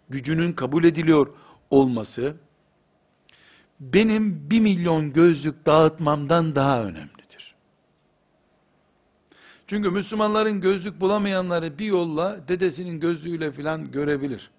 [0.09, 1.27] gücünün kabul ediliyor
[1.71, 2.37] olması,
[3.81, 7.55] benim bir milyon gözlük dağıtmamdan daha önemlidir.
[9.67, 14.51] Çünkü Müslümanların gözlük bulamayanları bir yolla dedesinin gözlüğüyle filan görebilir.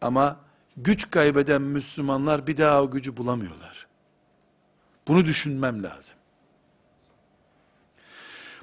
[0.00, 0.40] Ama
[0.76, 3.86] güç kaybeden Müslümanlar bir daha o gücü bulamıyorlar.
[5.08, 6.16] Bunu düşünmem lazım.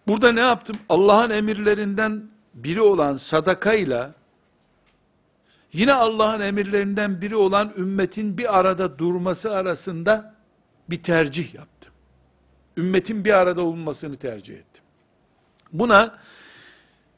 [0.08, 0.78] Burada ne yaptım?
[0.90, 4.14] Allah'ın emirlerinden biri olan sadakayla
[5.76, 10.36] yine Allah'ın emirlerinden biri olan ümmetin bir arada durması arasında
[10.90, 11.94] bir tercih yaptım.
[12.78, 14.84] Ümmetin bir arada olmasını tercih ettim.
[15.74, 16.18] Buna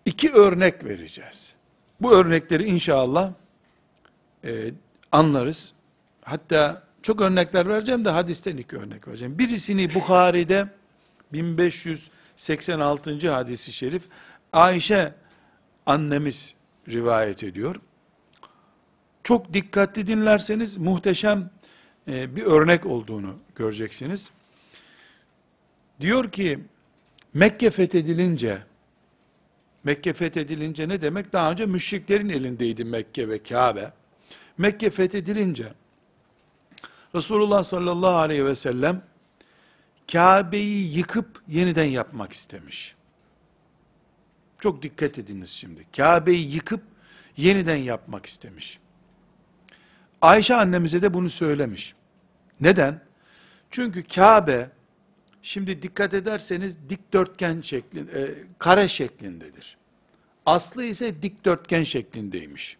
[0.05, 1.53] iki örnek vereceğiz.
[2.01, 3.31] Bu örnekleri inşallah
[4.43, 4.71] e,
[5.11, 5.73] anlarız.
[6.23, 9.39] Hatta çok örnekler vereceğim de hadisten iki örnek vereceğim.
[9.39, 10.67] Birisini Bukhari'de
[11.33, 13.31] 1586.
[13.31, 14.03] hadisi şerif
[14.53, 15.13] Ayşe
[15.85, 16.53] annemiz
[16.89, 17.75] rivayet ediyor.
[19.27, 21.49] Çok dikkatli dinlerseniz muhteşem
[22.07, 24.31] e, bir örnek olduğunu göreceksiniz.
[26.01, 26.59] Diyor ki
[27.33, 28.57] Mekke fethedilince
[29.83, 31.33] Mekke fethedilince ne demek?
[31.33, 33.91] Daha önce müşriklerin elindeydi Mekke ve Kabe.
[34.57, 35.73] Mekke fethedilince
[37.15, 39.01] Resulullah sallallahu aleyhi ve sellem
[40.11, 42.95] Kabe'yi yıkıp yeniden yapmak istemiş.
[44.59, 45.85] Çok dikkat ediniz şimdi.
[45.97, 46.81] Kabe'yi yıkıp
[47.37, 48.79] yeniden yapmak istemiş.
[50.21, 51.95] Ayşe annemize de bunu söylemiş.
[52.61, 53.01] Neden?
[53.71, 54.69] Çünkü Kabe
[55.41, 59.77] şimdi dikkat ederseniz dikdörtgen şeklinde, e, kare şeklindedir.
[60.45, 62.77] Aslı ise dikdörtgen şeklindeymiş.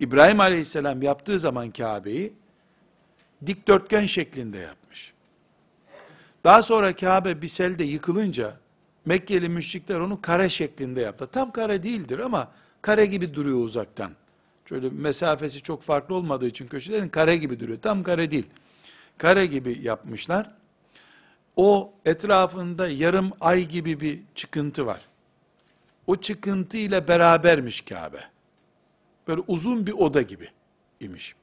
[0.00, 2.32] İbrahim Aleyhisselam yaptığı zaman Kabe'yi
[3.46, 5.12] dikdörtgen şeklinde yapmış.
[6.44, 8.56] Daha sonra Kabe bir selde yıkılınca
[9.04, 11.28] Mekkeli müşrikler onu kare şeklinde yaptı.
[11.32, 14.10] Tam kare değildir ama kare gibi duruyor uzaktan.
[14.68, 17.78] Şöyle mesafesi çok farklı olmadığı için köşelerin kare gibi duruyor.
[17.80, 18.46] Tam kare değil.
[19.18, 20.50] Kare gibi yapmışlar.
[21.56, 25.00] O etrafında yarım ay gibi bir çıkıntı var.
[26.06, 28.20] O çıkıntı ile berabermiş Kabe.
[29.28, 30.48] Böyle uzun bir oda gibi
[31.00, 31.34] imiş.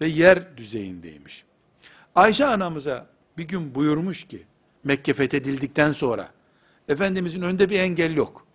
[0.00, 1.44] Ve yer düzeyindeymiş.
[2.14, 3.06] Ayşe anamıza
[3.38, 4.42] bir gün buyurmuş ki,
[4.84, 6.32] Mekke fethedildikten sonra,
[6.88, 8.46] Efendimizin önünde bir engel yok.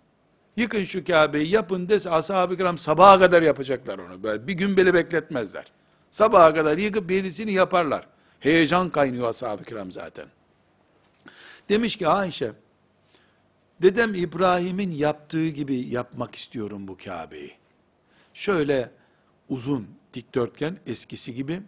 [0.56, 4.22] Yıkın şu Kabe'yi yapın dese ashab-ı kiram sabaha kadar yapacaklar onu.
[4.22, 5.64] Böyle bir gün bile bekletmezler.
[6.10, 8.06] Sabaha kadar yıkıp birisini yaparlar.
[8.40, 10.26] Heyecan kaynıyor ashab-ı kiram zaten.
[11.68, 12.52] Demiş ki Ayşe,
[13.82, 17.52] dedem İbrahim'in yaptığı gibi yapmak istiyorum bu Kabe'yi.
[18.34, 18.90] Şöyle
[19.48, 21.62] uzun, dikdörtgen, eskisi gibi,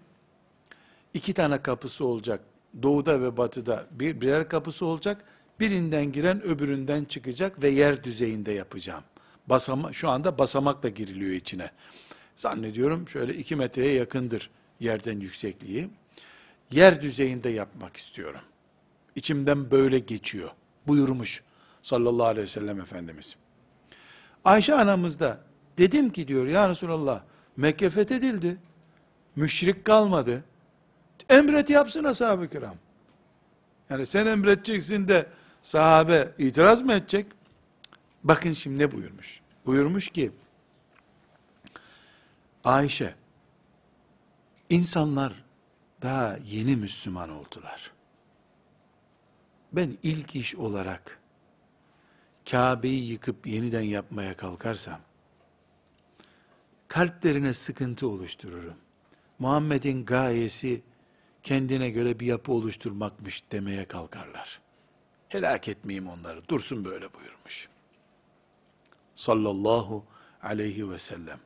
[1.15, 2.41] iki tane kapısı olacak.
[2.83, 5.25] Doğuda ve batıda bir, birer kapısı olacak.
[5.61, 9.05] Birinden giren öbüründen çıkacak ve yer düzeyinde yapacağım.
[9.47, 11.71] Basama, şu anda basamakla giriliyor içine.
[12.37, 15.91] Zannediyorum şöyle iki metreye yakındır yerden yüksekliği.
[16.71, 18.41] Yer düzeyinde yapmak istiyorum.
[19.17, 20.51] İçimden böyle geçiyor.
[20.87, 21.43] Buyurmuş
[21.83, 23.37] sallallahu aleyhi ve sellem Efendimiz.
[24.45, 25.41] Ayşe anamız da
[25.79, 27.23] dedim ki diyor ya Resulallah
[27.57, 28.57] Mekke fethedildi.
[29.37, 30.45] Müşrik kalmadı.
[31.29, 32.75] Emret yapsın ashab-ı kiram.
[33.91, 35.27] Yani sen emredeceksin de
[35.63, 37.27] sahabe itiraz mı edecek?
[38.25, 39.41] Bakın şimdi ne buyurmuş?
[39.67, 40.33] Buyurmuş ki,
[42.65, 43.15] Ayşe,
[44.71, 45.45] insanlar
[46.03, 47.93] daha yeni Müslüman oldular.
[49.73, 51.21] Ben ilk iş olarak
[52.51, 55.01] Kabe'yi yıkıp yeniden yapmaya kalkarsam,
[56.89, 58.77] kalplerine sıkıntı oluştururum.
[59.39, 60.83] Muhammed'in gayesi
[61.43, 64.61] kendine göre bir yapı oluşturmakmış demeye kalkarlar.
[65.29, 66.49] Helak etmeyeyim onları.
[66.49, 67.69] Dursun böyle buyurmuş.
[69.15, 70.05] Sallallahu
[70.43, 71.41] aleyhi ve sellem.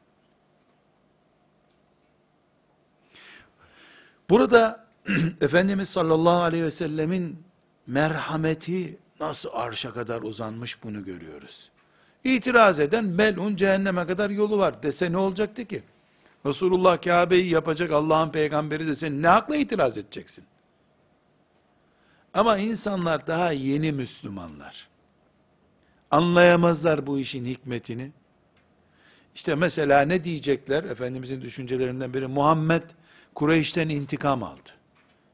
[4.31, 4.87] Burada
[5.41, 7.43] Efendimiz sallallahu aleyhi ve sellemin
[7.87, 11.71] merhameti nasıl arşa kadar uzanmış bunu görüyoruz.
[12.25, 15.83] İtiraz eden melun cehenneme kadar yolu var dese ne olacaktı ki?
[16.47, 20.45] Resulullah Kabe'yi yapacak Allah'ın peygamberi dese ne hakla itiraz edeceksin?
[22.35, 24.89] Ama insanlar daha yeni Müslümanlar.
[26.11, 28.13] Anlayamazlar bu işin hikmetini.
[29.35, 30.85] İşte mesela ne diyecekler?
[30.85, 32.83] Efendimizin düşüncelerinden biri Muhammed
[33.35, 34.71] Kureyş'ten intikam aldı.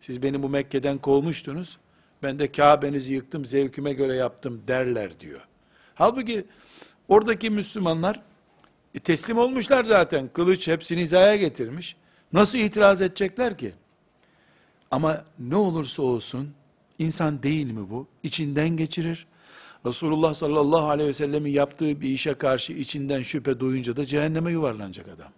[0.00, 1.78] Siz beni bu Mekke'den kovmuştunuz.
[2.22, 5.40] Ben de Kabe'nizi yıktım, zevkime göre yaptım derler diyor.
[5.94, 6.46] Halbuki
[7.08, 8.22] oradaki Müslümanlar
[8.94, 10.28] e, teslim olmuşlar zaten.
[10.28, 11.96] Kılıç hepsini hizaya getirmiş.
[12.32, 13.72] Nasıl itiraz edecekler ki?
[14.90, 16.54] Ama ne olursa olsun
[16.98, 18.06] insan değil mi bu?
[18.22, 19.26] İçinden geçirir.
[19.86, 25.08] Resulullah sallallahu aleyhi ve sellemin yaptığı bir işe karşı içinden şüphe duyunca da cehenneme yuvarlanacak
[25.08, 25.32] adam.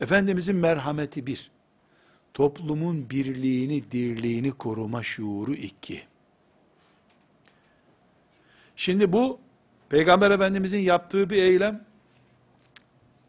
[0.00, 1.50] Efendimizin merhameti bir.
[2.34, 6.02] Toplumun birliğini, dirliğini koruma şuuru iki.
[8.76, 9.38] Şimdi bu,
[9.88, 11.84] Peygamber Efendimizin yaptığı bir eylem,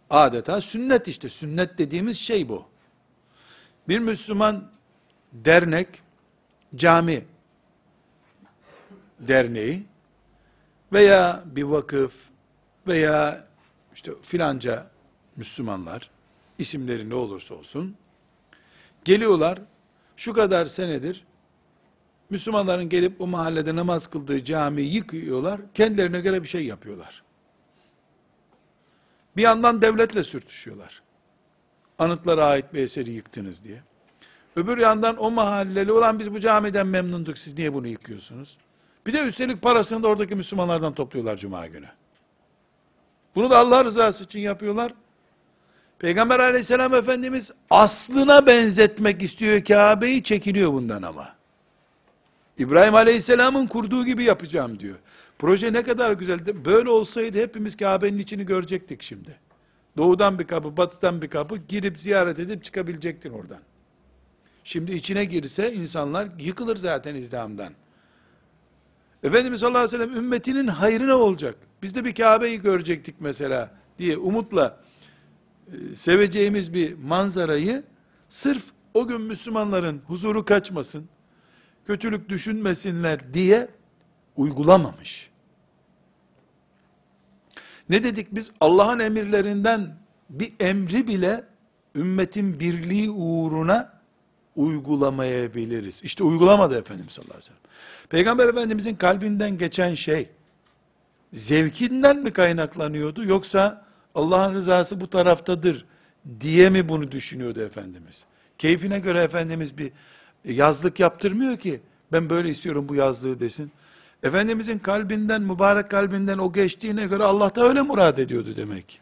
[0.10, 1.30] adeta sünnet işte.
[1.30, 2.66] Sünnet dediğimiz şey bu.
[3.88, 4.72] Bir Müslüman
[5.34, 5.88] dernek,
[6.76, 7.26] cami
[9.20, 9.84] derneği
[10.94, 12.16] veya bir vakıf
[12.88, 13.48] veya
[13.94, 14.88] işte filanca
[15.36, 16.10] Müslümanlar
[16.58, 17.96] isimleri ne olursa olsun
[19.04, 19.60] geliyorlar
[20.16, 21.26] şu kadar senedir
[22.34, 25.62] Müslümanların gelip o mahallede namaz kıldığı camiyi yıkıyorlar.
[25.74, 27.24] Kendilerine göre bir şey yapıyorlar.
[29.38, 31.02] Bir yandan devletle sürtüşüyorlar.
[32.00, 33.84] Anıtlara ait bir eseri yıktınız diye.
[34.56, 38.58] Öbür yandan o mahalleli olan biz bu camiden memnunduk siz niye bunu yıkıyorsunuz?
[39.08, 41.88] Bir de üstelik parasını da oradaki Müslümanlardan topluyorlar cuma günü.
[43.36, 44.94] Bunu da Allah rızası için yapıyorlar.
[46.00, 51.36] Peygamber aleyhisselam efendimiz aslına benzetmek istiyor Kabe'yi çekiliyor bundan ama.
[52.58, 54.96] İbrahim aleyhisselamın kurduğu gibi yapacağım diyor.
[55.40, 56.66] Proje ne kadar güzeldi.
[56.66, 59.40] Böyle olsaydı hepimiz Kabe'nin içini görecektik şimdi.
[59.98, 63.60] Doğudan bir kapı, batıdan bir kapı girip ziyaret edip çıkabilecektin oradan.
[64.64, 67.74] Şimdi içine girse insanlar yıkılır zaten izdihamdan.
[69.24, 71.56] Efendimiz sallallahu aleyhi ve sellem ümmetinin hayrına olacak.
[71.82, 74.80] Biz de bir Kabe'yi görecektik mesela diye umutla
[75.68, 77.84] e, seveceğimiz bir manzarayı
[78.30, 81.06] sırf o gün Müslümanların huzuru kaçmasın,
[81.86, 83.68] kötülük düşünmesinler diye
[84.38, 85.30] uygulamamış.
[87.90, 88.52] Ne dedik biz?
[88.62, 89.96] Allah'ın emirlerinden
[90.30, 91.44] bir emri bile
[91.96, 93.94] ümmetin birliği uğruna
[94.56, 96.04] uygulamayabiliriz.
[96.04, 98.10] İşte uygulamadı Efendimiz sallallahu aleyhi ve sellem.
[98.10, 100.30] Peygamber Efendimizin kalbinden geçen şey,
[101.34, 103.86] zevkinden mi kaynaklanıyordu, yoksa
[104.16, 105.86] Allah'ın rızası bu taraftadır
[106.40, 108.26] diye mi bunu düşünüyordu Efendimiz?
[108.58, 109.92] Keyfine göre Efendimiz bir
[110.46, 113.72] yazlık yaptırmıyor ki, ben böyle istiyorum bu yazlığı desin.
[114.24, 119.00] Efendimizin kalbinden, mübarek kalbinden o geçtiğine göre Allah da öyle murad ediyordu demek.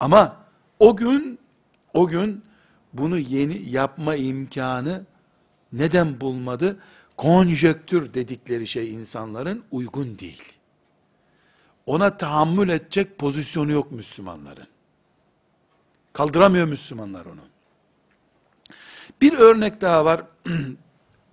[0.00, 0.36] Ama
[0.78, 1.38] o gün,
[1.94, 2.42] o gün
[2.92, 5.04] bunu yeni yapma imkanı
[5.72, 6.78] neden bulmadı?
[7.16, 10.52] Konjöktür dedikleri şey insanların uygun değil.
[11.86, 14.66] Ona tahammül edecek pozisyonu yok Müslümanların.
[16.12, 17.40] Kaldıramıyor Müslümanlar onu.
[19.20, 20.22] Bir örnek daha var.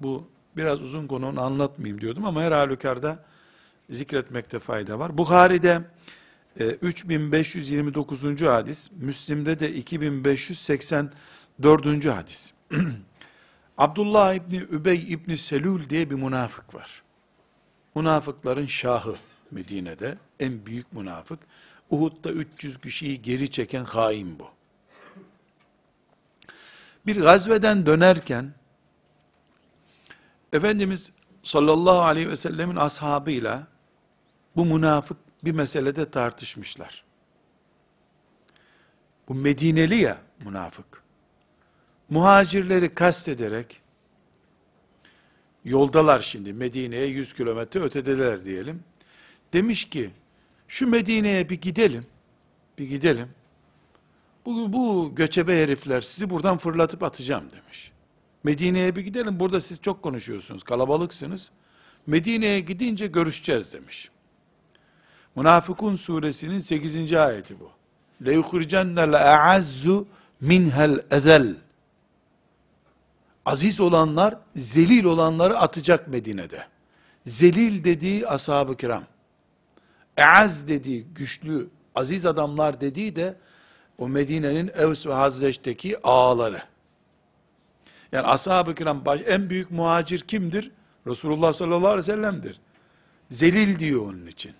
[0.02, 0.28] Bu
[0.58, 3.26] biraz uzun konu onu anlatmayayım diyordum ama her halükarda
[3.90, 5.18] zikretmekte fayda var.
[5.18, 5.82] Bukhari'de
[6.60, 8.42] 3529.
[8.42, 9.74] E, hadis, Müslim'de de
[11.60, 12.18] 2584.
[12.18, 12.54] hadis.
[13.78, 17.04] Abdullah İbni Übey İbni Selül diye bir münafık var.
[17.96, 19.16] Münafıkların şahı
[19.52, 21.40] Medine'de, en büyük münafık.
[21.90, 24.50] Uhud'da 300 kişiyi geri çeken hain bu.
[27.06, 28.54] Bir gazveden dönerken,
[30.54, 31.12] Efendimiz
[31.44, 33.68] sallallahu aleyhi ve sellemin ashabıyla
[34.56, 37.04] bu münafık bir meselede tartışmışlar.
[39.28, 41.05] Bu Medineli ya münafık
[42.11, 43.81] Muhacirleri kastederek
[45.65, 48.83] yoldalar şimdi Medine'ye 100 kilometre ötedeler diyelim.
[49.53, 50.11] Demiş ki
[50.69, 52.07] şu Medine'ye bir gidelim.
[52.79, 53.29] Bir gidelim.
[54.47, 57.93] Bu, bu göçebe herifler sizi buradan fırlatıp atacağım demiş.
[58.45, 59.41] Medine'ye bir gidelim.
[59.41, 60.63] Burada siz çok konuşuyorsunuz.
[60.63, 61.51] Kalabalıksınız.
[62.07, 64.11] Medine'ye gidince görüşeceğiz demiş.
[65.37, 67.13] Münafıkun suresinin 8.
[67.13, 67.71] ayeti bu.
[68.23, 70.05] لَيُخْرِجَنَّ لَاَعَزُّ
[70.41, 71.55] minhel ezel.
[73.46, 76.66] Aziz olanlar, zelil olanları atacak Medine'de.
[77.26, 79.04] Zelil dediği ashab-ı kiram.
[80.18, 83.38] Eaz dediği güçlü, aziz adamlar dediği de
[83.98, 86.62] o Medine'nin Evs ve Hazreç'teki ağaları.
[88.12, 90.72] Yani ashab-ı kiram baş- en büyük muhacir kimdir?
[91.08, 92.60] Resulullah sallallahu aleyhi ve sellem'dir.
[93.30, 94.54] Zelil diyor onun için.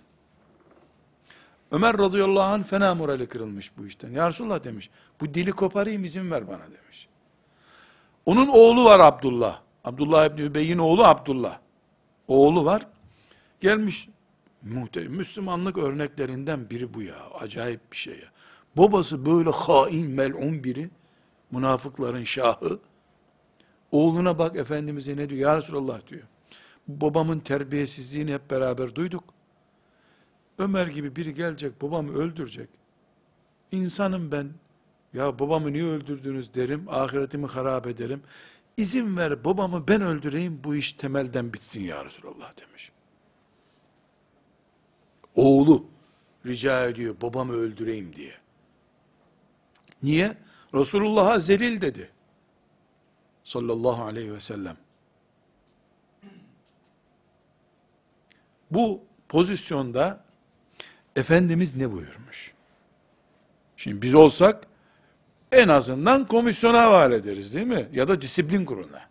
[1.70, 4.10] Ömer radıyallahu anh fena morali kırılmış bu işten.
[4.10, 7.08] Ya Resulullah demiş, bu dili koparayım izin ver bana demiş.
[8.26, 9.60] Onun oğlu var Abdullah.
[9.84, 11.58] Abdullah İbni Übey'in oğlu Abdullah.
[12.28, 12.86] Oğlu var.
[13.60, 14.08] Gelmiş,
[14.62, 17.16] muhte Müslümanlık örneklerinden biri bu ya.
[17.40, 18.28] Acayip bir şey ya.
[18.76, 20.90] Babası böyle hain, mel'un biri.
[21.50, 22.78] Münafıkların şahı.
[23.90, 25.40] Oğluna bak Efendimiz'e ne diyor?
[25.40, 26.22] Ya Resulallah diyor.
[26.88, 29.24] Babamın terbiyesizliğini hep beraber duyduk.
[30.58, 32.68] Ömer gibi biri gelecek, babamı öldürecek.
[33.72, 34.50] İnsanım ben.
[35.16, 38.22] Ya babamı niye öldürdünüz derim, ahiretimi harap ederim.
[38.76, 42.92] İzin ver babamı ben öldüreyim, bu iş temelden bitsin ya Resulallah demiş.
[45.34, 45.86] Oğlu
[46.46, 48.34] rica ediyor babamı öldüreyim diye.
[50.02, 50.36] Niye?
[50.74, 52.10] Resulullah'a zelil dedi.
[53.44, 54.76] Sallallahu aleyhi ve sellem.
[58.70, 60.24] Bu pozisyonda
[61.16, 62.54] Efendimiz ne buyurmuş?
[63.76, 64.66] Şimdi biz olsak
[65.56, 67.88] en azından komisyona havale ederiz değil mi?
[67.92, 69.02] Ya da disiplin kuruluna.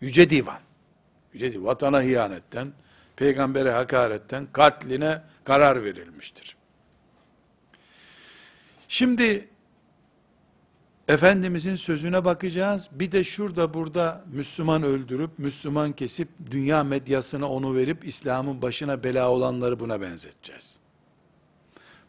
[0.00, 0.58] Yüce Divan.
[1.32, 1.64] Yüce Divan.
[1.64, 2.72] Vatana hiyanetten,
[3.16, 6.56] peygambere hakaretten, katline karar verilmiştir.
[8.88, 9.48] Şimdi
[11.08, 12.88] Efendimizin sözüne bakacağız.
[12.92, 19.30] Bir de şurada burada Müslüman öldürüp, Müslüman kesip, dünya medyasına onu verip, İslam'ın başına bela
[19.30, 20.78] olanları buna benzeteceğiz.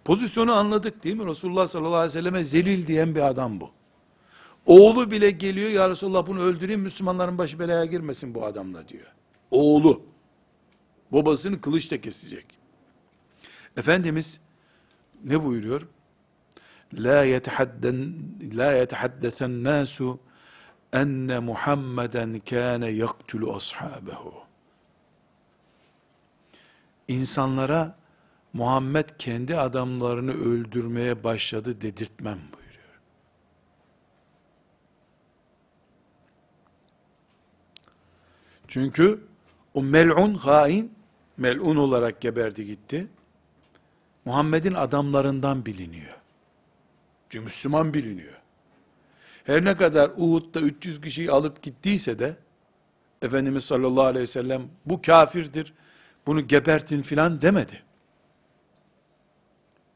[0.10, 1.26] Pozisyonu anladık değil mi?
[1.26, 3.72] Resulullah sallallahu aleyhi ve selleme zelil diyen bir adam bu.
[4.66, 9.06] Oğlu bile geliyor, ya Resulullah bunu öldüreyim, Müslümanların başı belaya girmesin bu adamla diyor.
[9.52, 10.02] Oğlu.
[11.12, 12.46] Babasını kılıç da kesecek.
[13.78, 14.40] Efendimiz
[15.24, 15.88] ne buyuruyor?
[16.94, 18.14] La yetehadden
[18.54, 20.20] la yetehaddesen nasu
[20.94, 24.34] enne Muhammeden kâne yaktulu ashabehu.
[27.08, 28.00] İnsanlara
[28.54, 33.00] Muhammed kendi adamlarını öldürmeye başladı dedirtmem buyuruyor.
[38.68, 39.24] Çünkü
[39.74, 40.94] o mel'un hain,
[41.38, 43.08] mel'un olarak geberdi gitti.
[44.26, 46.18] Muhammed'in adamlarından biliniyor.
[47.30, 48.42] Çünkü Müslüman biliniyor.
[49.44, 52.38] Her ne kadar Uhud'da 300 kişiyi alıp gittiyse de,
[53.22, 55.74] Efendimiz sallallahu aleyhi ve sellem bu kafirdir,
[56.28, 57.84] bunu gebertin filan demedi.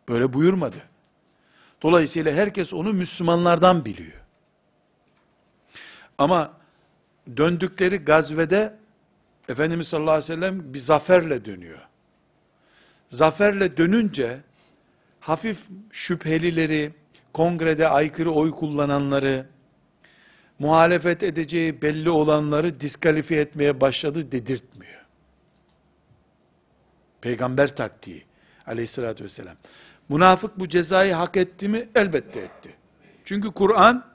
[0.09, 0.77] Böyle buyurmadı.
[1.81, 4.23] Dolayısıyla herkes onu Müslümanlardan biliyor.
[6.17, 6.53] Ama
[7.37, 8.83] döndükleri gazvede
[9.49, 11.87] Efendimiz sallallahu aleyhi ve sellem bir zaferle dönüyor.
[13.09, 14.39] Zaferle dönünce
[15.19, 16.93] hafif şüphelileri,
[17.33, 19.47] kongrede aykırı oy kullananları,
[20.59, 25.05] muhalefet edeceği belli olanları diskalifiye etmeye başladı dedirtmiyor.
[27.21, 28.25] Peygamber taktiği
[28.67, 29.55] aleyhissalatü vesselam.
[30.09, 31.89] Münafık bu cezayı hak etti mi?
[31.95, 32.75] Elbette etti.
[33.25, 34.05] Çünkü Kur'an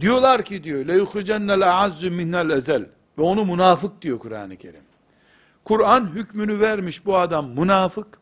[0.00, 2.86] diyorlar ki diyor le yuhricennel a'azzu minnel ezel
[3.18, 4.84] ve onu münafık diyor Kur'an-ı Kerim.
[5.64, 8.18] Kur'an hükmünü vermiş bu adam münafık.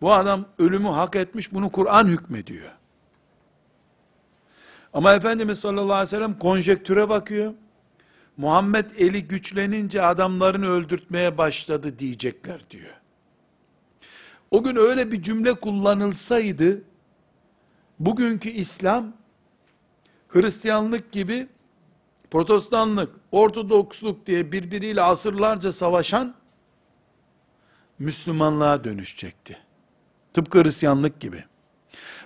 [0.00, 2.70] Bu adam ölümü hak etmiş bunu Kur'an hükmediyor.
[4.92, 7.52] Ama Efendimiz sallallahu aleyhi ve sellem konjektüre bakıyor.
[8.36, 12.99] Muhammed eli güçlenince adamlarını öldürtmeye başladı diyecekler diyor.
[14.50, 16.82] O gün öyle bir cümle kullanılsaydı,
[17.98, 19.12] bugünkü İslam,
[20.28, 21.48] Hristiyanlık gibi,
[22.30, 26.34] Protestanlık, Ortodoksluk diye birbiriyle asırlarca savaşan,
[27.98, 29.58] Müslümanlığa dönüşecekti.
[30.32, 31.44] Tıpkı Hristiyanlık gibi.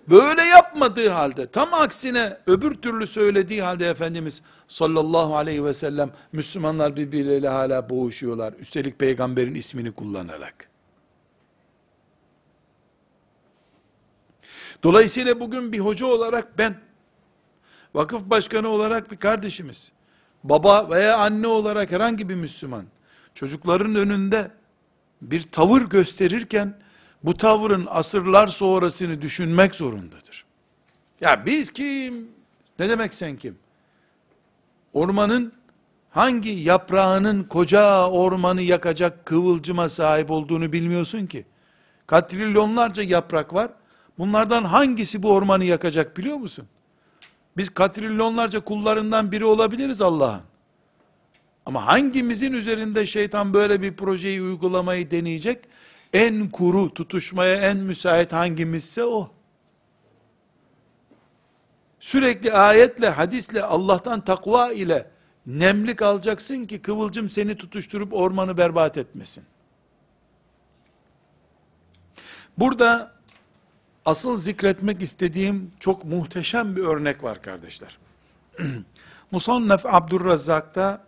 [0.09, 6.97] Böyle yapmadığı halde, tam aksine öbür türlü söylediği halde Efendimiz sallallahu aleyhi ve sellem, Müslümanlar
[6.97, 8.53] birbirleriyle hala boğuşuyorlar.
[8.53, 10.74] Üstelik peygamberin ismini kullanarak.
[14.85, 16.77] Dolayısıyla bugün bir hoca olarak ben,
[17.95, 19.93] vakıf başkanı olarak bir kardeşimiz,
[20.45, 22.85] baba veya anne olarak herhangi bir Müslüman,
[23.35, 24.51] çocukların önünde
[25.23, 26.79] bir tavır gösterirken,
[27.23, 30.45] bu tavrın asırlar sonrasını düşünmek zorundadır.
[31.21, 32.29] Ya biz kim?
[32.79, 33.59] Ne demek sen kim?
[34.93, 35.53] Ormanın
[36.11, 41.47] hangi yaprağının koca ormanı yakacak kıvılcıma sahip olduğunu bilmiyorsun ki.
[42.07, 43.71] Katrilyonlarca yaprak var.
[44.19, 46.67] Bunlardan hangisi bu ormanı yakacak biliyor musun?
[47.57, 50.43] Biz katrilyonlarca kullarından biri olabiliriz Allah'ın.
[51.67, 55.65] Ama hangimizin üzerinde şeytan böyle bir projeyi uygulamayı deneyecek?
[56.13, 59.31] En kuru, tutuşmaya en müsait hangimizse o.
[62.01, 65.11] Sürekli ayetle, hadisle, Allah'tan takva ile
[65.47, 69.45] nemlik alacaksın ki kıvılcım seni tutuşturup ormanı berbat etmesin.
[72.59, 73.14] Burada
[74.05, 77.99] asıl zikretmek istediğim çok muhteşem bir örnek var kardeşler.
[79.31, 81.05] Musannef Abdurrazzak'ta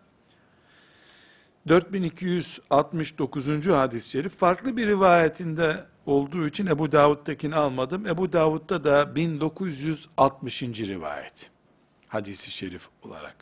[1.69, 3.67] 4269.
[3.67, 8.07] hadis-i şerif farklı bir rivayetinde olduğu için Ebu Davud'dakini almadım.
[8.07, 10.63] Ebu Davud'da da 1960.
[10.63, 11.51] rivayet
[12.09, 13.37] hadisi şerif olarak.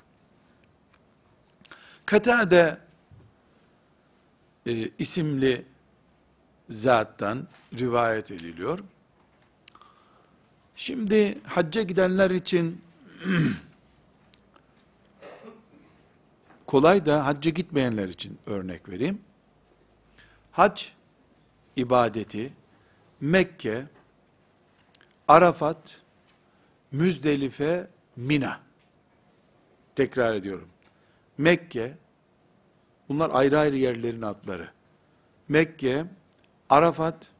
[2.06, 2.78] Katade
[4.66, 5.64] e, isimli
[6.68, 7.48] zattan
[7.78, 8.78] rivayet ediliyor.
[10.76, 12.82] Şimdi hacca gidenler için
[16.66, 19.20] kolay da hacca gitmeyenler için örnek vereyim.
[20.52, 20.82] Hac
[21.76, 22.52] ibadeti
[23.20, 23.86] Mekke,
[25.28, 26.00] Arafat,
[26.92, 28.60] Müzdelife, Mina.
[29.96, 30.68] Tekrar ediyorum.
[31.38, 31.94] Mekke,
[33.08, 34.70] bunlar ayrı ayrı yerlerin adları.
[35.48, 36.06] Mekke,
[36.68, 37.30] Arafat,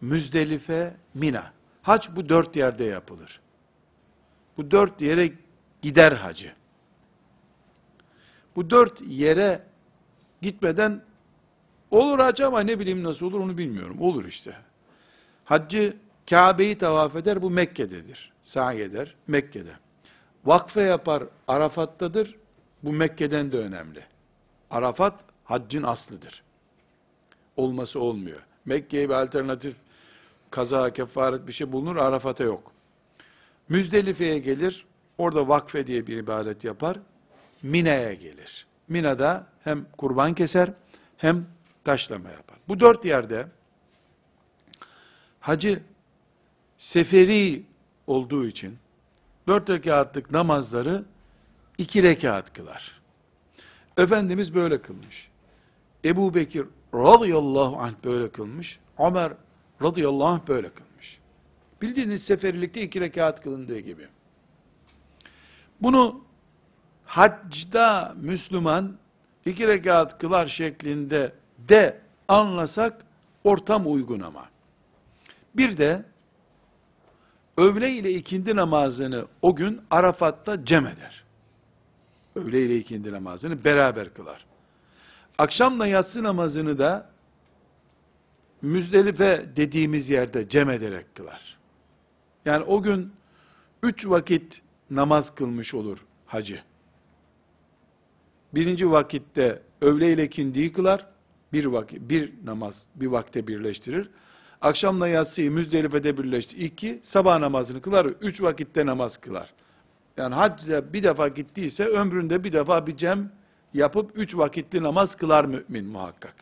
[0.00, 1.52] Müzdelife, Mina.
[1.82, 3.40] Hac bu dört yerde yapılır.
[4.56, 5.32] Bu dört yere
[5.82, 6.52] gider hacı.
[8.56, 9.62] Bu dört yere
[10.42, 11.02] gitmeden
[11.90, 14.00] olur hac ama ne bileyim nasıl olur onu bilmiyorum.
[14.00, 14.56] Olur işte.
[15.44, 15.96] Haccı
[16.30, 18.32] Kabe'yi tavaf eder bu Mekke'dedir.
[18.42, 19.72] Sa'i eder Mekke'de.
[20.44, 22.36] Vakfe yapar Arafat'tadır.
[22.82, 24.04] Bu Mekke'den de önemli.
[24.70, 26.42] Arafat haccın aslıdır.
[27.56, 28.46] Olması olmuyor.
[28.64, 29.76] Mekke'ye bir alternatif
[30.50, 32.72] kaza, kefaret bir şey bulunur, Arafat'a yok.
[33.68, 34.86] Müzdelife'ye gelir,
[35.18, 36.98] orada vakfe diye bir ibadet yapar.
[37.62, 38.66] Mina'ya gelir.
[38.88, 40.72] Mina'da hem kurban keser,
[41.16, 41.46] hem
[41.84, 42.56] taşlama yapar.
[42.68, 43.46] Bu dört yerde
[45.40, 45.82] hacı
[46.78, 47.62] seferi
[48.06, 48.78] olduğu için
[49.48, 51.04] dört rekatlık namazları
[51.78, 53.00] iki rekat kılar.
[53.96, 55.28] Efendimiz böyle kılmış.
[56.04, 58.80] Ebu Bekir radıyallahu anh böyle kılmış.
[58.98, 59.32] Ömer
[59.82, 61.20] radıyallahu anh böyle kılmış.
[61.82, 64.08] Bildiğiniz seferilikte iki rekat kılındığı gibi.
[65.80, 66.24] Bunu
[67.04, 68.96] hacda Müslüman
[69.46, 73.04] iki rekat kılar şeklinde de anlasak
[73.44, 74.48] ortam uygun ama.
[75.54, 76.04] Bir de
[77.56, 81.24] öğle ile ikindi namazını o gün Arafat'ta cem eder.
[82.36, 84.46] Öğle ile ikindi namazını beraber kılar.
[85.38, 87.09] Akşamla yatsı namazını da
[88.62, 91.58] Müzdelife dediğimiz yerde cem ederek kılar.
[92.44, 93.12] Yani o gün
[93.82, 96.60] üç vakit namaz kılmış olur hacı.
[98.54, 101.06] Birinci vakitte öğle ile ikindiyi kılar,
[101.52, 104.10] bir vakit, bir namaz bir vakte birleştirir.
[104.60, 106.56] Akşamla yatsıyı Müzdelife'de birleşti.
[106.56, 109.54] iki, sabah namazını kılar, üç vakitte namaz kılar.
[110.16, 113.32] Yani hacca bir defa gittiyse ömründe bir defa bir cem
[113.74, 116.34] yapıp üç vakitli namaz kılar mümin muhakkak.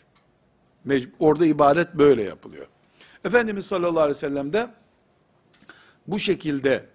[1.18, 2.66] Orada ibadet böyle yapılıyor.
[3.24, 4.70] Efendimiz sallallahu aleyhi ve sellem de
[6.06, 6.86] bu şekilde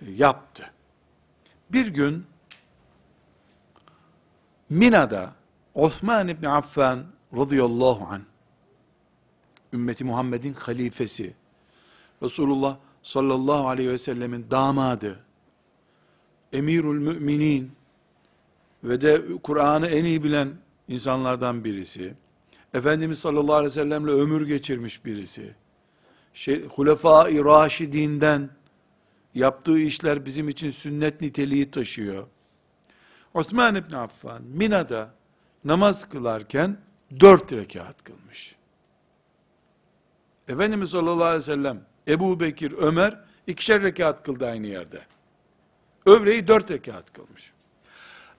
[0.00, 0.70] yaptı.
[1.70, 2.26] Bir gün
[4.70, 5.32] Mina'da
[5.74, 7.04] Osman İbni Affan
[7.36, 8.22] radıyallahu an
[9.72, 11.34] ümmeti Muhammed'in halifesi
[12.22, 15.20] Resulullah sallallahu aleyhi ve sellemin damadı
[16.52, 17.72] emirül müminin
[18.84, 20.48] ve de Kur'an'ı en iyi bilen
[20.88, 22.14] insanlardan birisi
[22.76, 25.54] Efendimiz sallallahu aleyhi ve sellemle ömür geçirmiş birisi
[26.34, 28.50] şey, Hulefai Raşidinden
[29.34, 32.26] yaptığı işler bizim için sünnet niteliği taşıyor.
[33.34, 35.14] Osman İbn Affan Mina'da
[35.64, 36.76] namaz kılarken
[37.20, 38.56] dört rekat kılmış.
[40.48, 45.00] Efendimiz sallallahu aleyhi ve sellem, Ebu Bekir, Ömer ikişer rekat kıldı aynı yerde.
[46.06, 47.52] Öbreyi dört rekat kılmış.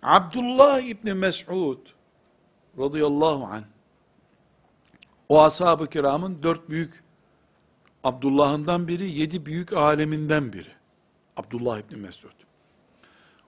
[0.03, 1.87] Abdullah İbni Mes'ud
[2.79, 3.76] radıyallahu anh
[5.29, 7.03] o ashab-ı kiramın dört büyük
[8.03, 10.71] Abdullah'ından biri, yedi büyük aleminden biri.
[11.37, 12.31] Abdullah İbni Mesud.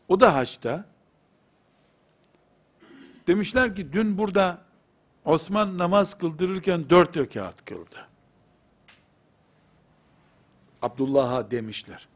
[0.07, 0.85] O da haçta
[3.27, 4.61] demişler ki dün burada
[5.25, 8.07] Osman namaz kıldırırken dört rekat kıldı.
[10.81, 12.07] Abdullah'a demişler.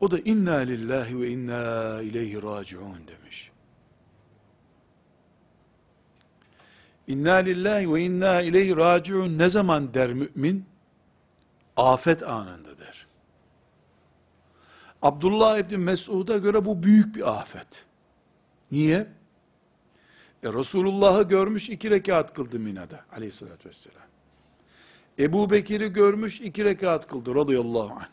[0.00, 3.49] O da inna lillahi ve inna ileyhi raciun demiş.
[7.10, 10.64] İnna lillahi ve inna ileyhi raciun ne zaman der mümin?
[11.76, 13.06] Afet anında der.
[15.02, 17.84] Abdullah İbni Mesud'a göre bu büyük bir afet.
[18.72, 19.06] Niye?
[20.42, 24.02] E Resulullah'ı görmüş iki rekat kıldı Mina'da aleyhissalatü vesselam.
[25.18, 28.08] Ebu Bekir'i görmüş iki rekat kıldı radıyallahu anh.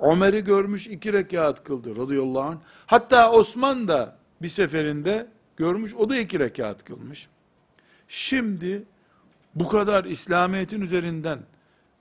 [0.00, 2.58] Ömer'i görmüş iki rekat kıldı radıyallahu anh.
[2.86, 7.28] Hatta Osman da bir seferinde görmüş, o da iki rekat kılmış.
[8.12, 8.82] Şimdi
[9.54, 11.38] bu kadar İslamiyet'in üzerinden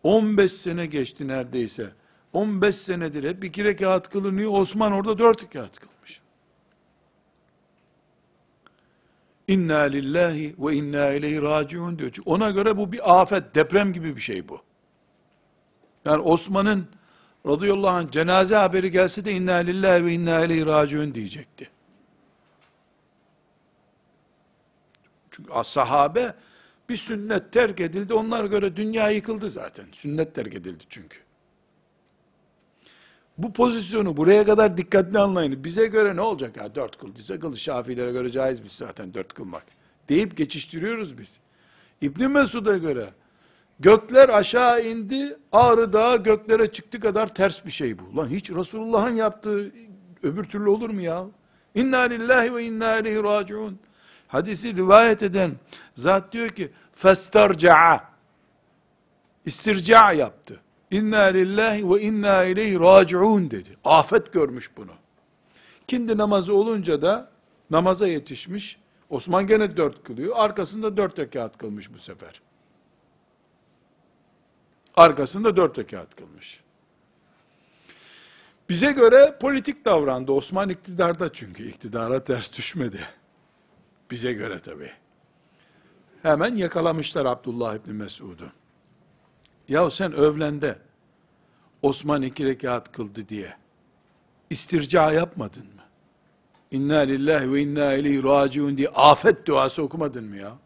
[0.04, 1.90] 15 sene geçti neredeyse.
[2.34, 4.52] 15 senedir hep iki rekat kılınıyor.
[4.52, 6.22] Osman orada dört rekat kılmış.
[9.48, 12.12] İnna lillahi ve inna ileyhi raciun diyor.
[12.14, 14.62] Çünkü ona göre bu bir afet, deprem gibi bir şey bu.
[16.06, 16.88] Yani Osman'ın
[17.48, 21.70] radıyallahu anh cenaze haberi gelse de inna lillahi ve inna ileyhi raciun diyecekti.
[25.48, 26.34] Çünkü sahabe
[26.90, 28.14] bir sünnet terk edildi.
[28.14, 29.86] Onlara göre dünya yıkıldı zaten.
[29.92, 31.18] Sünnet terk edildi çünkü.
[33.38, 35.64] Bu pozisyonu buraya kadar dikkatli anlayın.
[35.64, 36.76] Bize göre ne olacak ya?
[36.76, 37.56] Dört kıldıysa kıl.
[37.56, 39.66] Şafilere göre caizmiş zaten dört kılmak.
[40.10, 41.40] Deyip geçiştiriyoruz biz.
[42.02, 43.10] İbn Mesud'a göre
[43.80, 48.18] gökler aşağı indi, Ağrı Dağı göklere çıktı kadar ters bir şey bu.
[48.18, 49.72] Lan hiç Resulullah'ın yaptığı
[50.24, 51.26] öbür türlü olur mu ya?
[51.76, 53.80] İnna lillahi ve inna ileyhi raciun.
[54.30, 55.52] Hadisi rivayet eden
[55.96, 58.10] zat diyor ki festarca'a
[59.46, 60.62] istirca yaptı.
[60.92, 63.78] İnna lillahi ve inna ileyhi raciun dedi.
[63.84, 64.92] Afet görmüş bunu.
[65.88, 67.30] Kindi namazı olunca da
[67.70, 68.80] namaza yetişmiş.
[69.10, 70.36] Osman gene dört kılıyor.
[70.38, 72.42] Arkasında dört rekat kılmış bu sefer.
[74.96, 76.62] Arkasında dört rekat kılmış.
[78.70, 80.32] Bize göre politik davrandı.
[80.32, 81.68] Osman iktidarda çünkü.
[81.68, 83.00] iktidara ters düşmedi.
[84.12, 84.92] Bize göre tabi.
[86.22, 88.52] Hemen yakalamışlar Abdullah İbni Mesud'u.
[89.68, 90.80] Ya sen övlende
[91.82, 93.58] Osman iki rekat kıldı diye
[94.50, 95.82] istirca yapmadın mı?
[96.72, 100.58] İnna lillahi ve inna ileyhi raciun diye afet duası okumadın mı ya?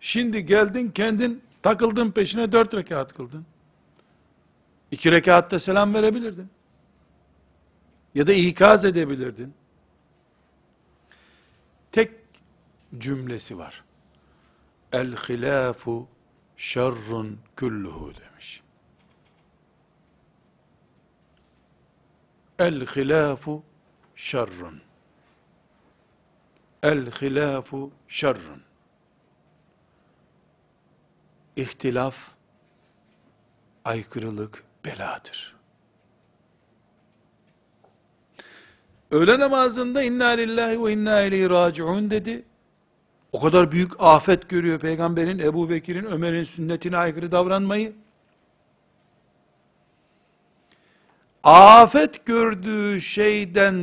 [0.00, 3.46] Şimdi geldin kendin takıldın peşine dört rekat kıldın.
[4.90, 6.48] İki rekatta selam verebilirdin.
[8.14, 9.54] Ya da ikaz edebilirdin.
[12.98, 13.84] Cümlesi var.
[14.92, 16.08] El hilafu
[16.56, 18.62] şerrun kulluhu demiş.
[22.58, 23.62] El hilafu
[24.14, 24.82] şerrun.
[26.82, 28.62] El hilafu şerrun.
[31.56, 32.30] İhtilaf,
[33.84, 35.56] aykırılık beladır.
[39.10, 42.44] Öğle namazında inna lillahi ve inna ileyhi raciun dedi.
[43.32, 47.92] O kadar büyük afet görüyor peygamberin, Ebu Bekir'in, Ömer'in sünnetine aykırı davranmayı.
[51.44, 53.76] Afet gördüğü şeyden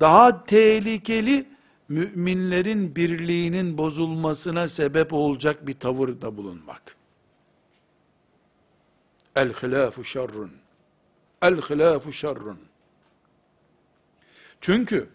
[0.00, 1.46] daha tehlikeli,
[1.88, 6.96] müminlerin birliğinin bozulmasına sebep olacak bir tavırda bulunmak.
[9.36, 10.52] El hilafu şerrun.
[11.42, 12.58] El hilafu şerrun.
[14.60, 15.08] Çünkü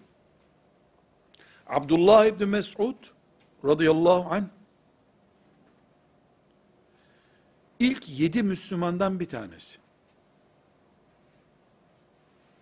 [1.67, 3.16] Abdullah İbni Mes'ud
[3.65, 4.43] radıyallahu anh
[7.79, 9.77] ilk yedi Müslümandan bir tanesi.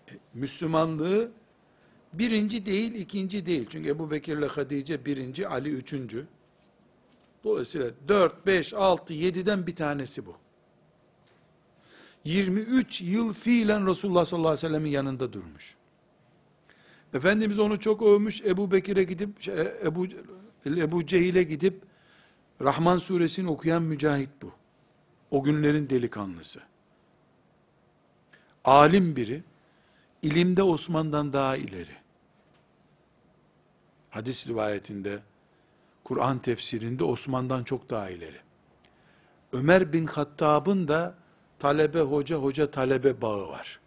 [0.09, 1.31] E, Müslümanlığı
[2.13, 3.67] birinci değil, ikinci değil.
[3.69, 6.27] Çünkü Ebu Bekir ile Hadice birinci, Ali üçüncü.
[7.43, 10.35] Dolayısıyla dört, beş, altı, yediden bir tanesi bu.
[12.23, 15.75] 23 yıl fiilen Resulullah sallallahu aleyhi ve sellemin yanında durmuş.
[17.13, 18.41] Efendimiz onu çok övmüş.
[18.41, 20.07] Ebu Bekir'e gidip, şey, Ebu,
[20.65, 21.81] Ebu Cehil'e gidip,
[22.61, 24.51] Rahman suresini okuyan mücahit bu.
[25.31, 26.59] O günlerin delikanlısı.
[28.65, 29.43] Alim biri,
[30.21, 31.95] ilimde Osman'dan daha ileri.
[34.09, 35.19] Hadis rivayetinde,
[36.03, 38.39] Kur'an tefsirinde Osman'dan çok daha ileri.
[39.53, 41.15] Ömer bin Hattab'ın da
[41.59, 43.79] talebe hoca, hoca talebe bağı var.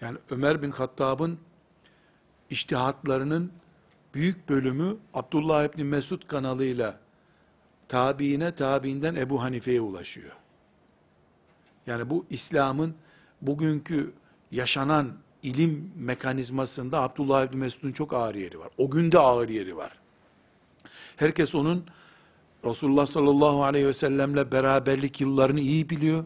[0.00, 1.38] Yani Ömer bin Hattab'ın
[2.50, 3.52] iştihatlarının
[4.14, 7.00] büyük bölümü Abdullah İbni Mesud kanalıyla
[7.88, 10.32] tabiine, tabiinden Ebu Hanife'ye ulaşıyor.
[11.86, 12.94] Yani bu İslam'ın
[13.42, 14.12] bugünkü
[14.50, 18.68] yaşanan ilim mekanizmasında Abdullah İbni Mesud'un çok ağır yeri var.
[18.78, 19.92] O günde ağır yeri var.
[21.16, 21.86] Herkes onun
[22.64, 26.24] Resulullah sallallahu aleyhi ve sellemle beraberlik yıllarını iyi biliyor.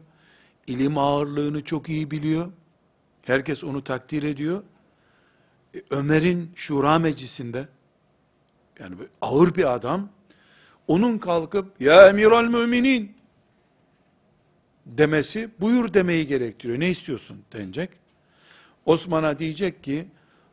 [0.66, 2.52] İlim ağırlığını çok iyi biliyor.
[3.22, 4.62] Herkes onu takdir ediyor.
[5.74, 7.68] E, Ömer'in şura meclisinde
[8.80, 10.08] yani ağır bir adam
[10.88, 13.16] onun kalkıp ya emiral müminin
[14.86, 16.80] demesi buyur demeyi gerektiriyor.
[16.80, 17.90] Ne istiyorsun denecek.
[18.86, 20.06] Osman'a diyecek ki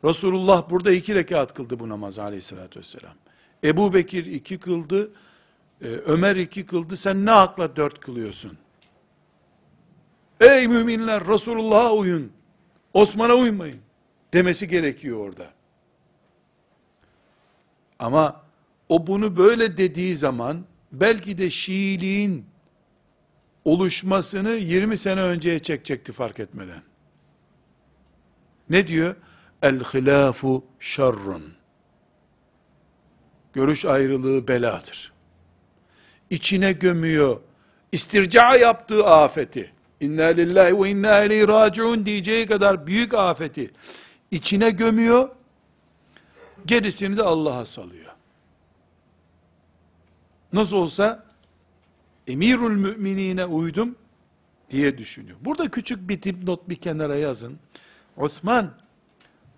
[0.04, 3.14] Resulullah burada iki rekat kıldı bu namaz aleyhissalatü vesselam.
[3.64, 5.10] Ebu Bekir iki kıldı,
[5.82, 8.58] e, Ömer iki kıldı, sen ne hakla dört kılıyorsun?
[10.40, 12.32] Ey müminler Resulullah'a uyun,
[12.94, 13.80] Osman'a uymayın
[14.34, 15.50] demesi gerekiyor orada.
[18.04, 18.42] Ama
[18.88, 22.46] o bunu böyle dediği zaman belki de Şiiliğin
[23.64, 26.82] oluşmasını 20 sene önceye çekecekti fark etmeden.
[28.70, 29.16] Ne diyor?
[29.62, 31.42] El hilafu şerrun.
[33.52, 35.12] Görüş ayrılığı beladır.
[36.30, 37.40] İçine gömüyor.
[37.92, 39.72] İstirca yaptığı afeti.
[40.00, 43.70] İnna lillahi ve inna ileyhi raciun diyeceği kadar büyük afeti
[44.30, 45.28] içine gömüyor.
[46.66, 48.12] Gerisini de Allah'a salıyor.
[50.52, 51.24] Nasıl olsa
[52.26, 53.96] emirül müminine uydum
[54.70, 55.36] diye düşünüyor.
[55.40, 57.58] Burada küçük bir dipnot bir kenara yazın.
[58.16, 58.70] Osman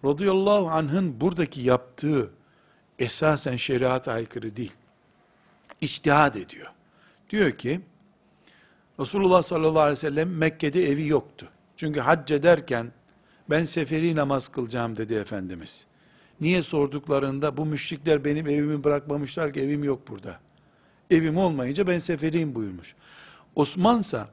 [0.04, 2.30] radıyallahu anh'ın buradaki yaptığı
[2.98, 4.72] esasen şeriat aykırı değil.
[5.80, 6.70] İçtihad ediyor.
[7.30, 7.80] Diyor ki
[9.00, 11.48] Resulullah sallallahu aleyhi ve sellem Mekke'de evi yoktu.
[11.76, 12.92] Çünkü hac ederken
[13.50, 15.86] ben seferi namaz kılacağım dedi Efendimiz.
[16.40, 20.40] Niye sorduklarında bu müşrikler benim evimi bırakmamışlar ki evim yok burada.
[21.10, 22.94] Evim olmayınca ben seferiyim buyurmuş.
[23.54, 24.28] Osmansa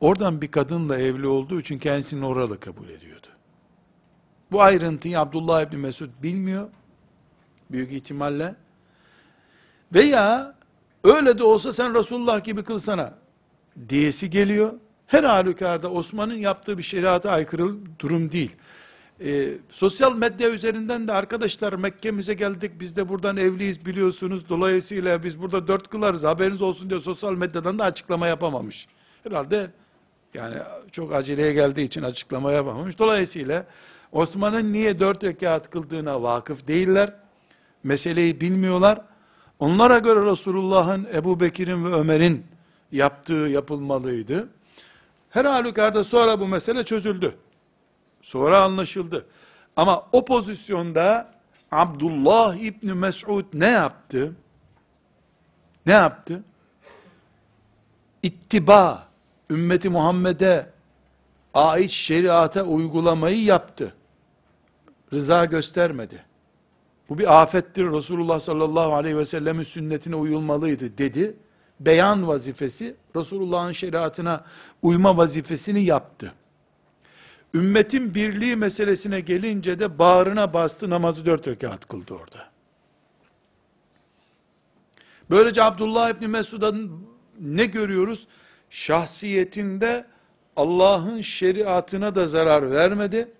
[0.00, 3.26] oradan bir kadınla evli olduğu için kendisini oralı kabul ediyordu.
[4.52, 6.68] Bu ayrıntıyı Abdullah İbni Mesud bilmiyor.
[7.70, 8.54] Büyük ihtimalle.
[9.94, 10.54] Veya
[11.04, 13.14] öyle de olsa sen Resulullah gibi kılsana
[13.88, 14.72] diyesi geliyor.
[15.06, 18.56] Her halükarda Osman'ın yaptığı bir şeriata aykırı durum değil.
[19.24, 25.40] Ee, sosyal medya üzerinden de arkadaşlar Mekke'mize geldik biz de buradan evliyiz biliyorsunuz dolayısıyla biz
[25.40, 28.86] burada dört kılarız haberiniz olsun diye sosyal medyadan da açıklama yapamamış.
[29.24, 29.70] Herhalde
[30.34, 30.56] yani
[30.92, 32.98] çok aceleye geldiği için açıklama yapamamış.
[32.98, 33.66] Dolayısıyla
[34.12, 37.14] Osman'ın niye dört rekat kıldığına vakıf değiller.
[37.82, 39.00] Meseleyi bilmiyorlar.
[39.58, 42.46] Onlara göre Resulullah'ın, Ebu Bekir'in ve Ömer'in
[42.92, 44.48] yaptığı yapılmalıydı.
[45.30, 47.34] Her halükarda sonra bu mesele çözüldü.
[48.28, 49.26] Sonra anlaşıldı.
[49.76, 51.34] Ama o pozisyonda
[51.72, 54.36] Abdullah İbni Mes'ud ne yaptı?
[55.86, 56.42] Ne yaptı?
[58.22, 59.08] İttiba,
[59.50, 60.70] ümmeti Muhammed'e
[61.54, 63.94] ait şeriata uygulamayı yaptı.
[65.12, 66.24] Rıza göstermedi.
[67.08, 67.92] Bu bir afettir.
[67.92, 71.36] Resulullah sallallahu aleyhi ve sellemin sünnetine uyulmalıydı dedi.
[71.80, 74.44] Beyan vazifesi, Resulullah'ın şeriatına
[74.82, 76.32] uyma vazifesini yaptı.
[77.54, 82.48] Ümmetin birliği meselesine gelince de bağrına bastı namazı dört rekat kıldı orada.
[85.30, 87.08] Böylece Abdullah İbni Mesud'un
[87.40, 88.26] ne görüyoruz?
[88.70, 90.06] Şahsiyetinde
[90.56, 93.32] Allah'ın şeriatına da zarar vermedi.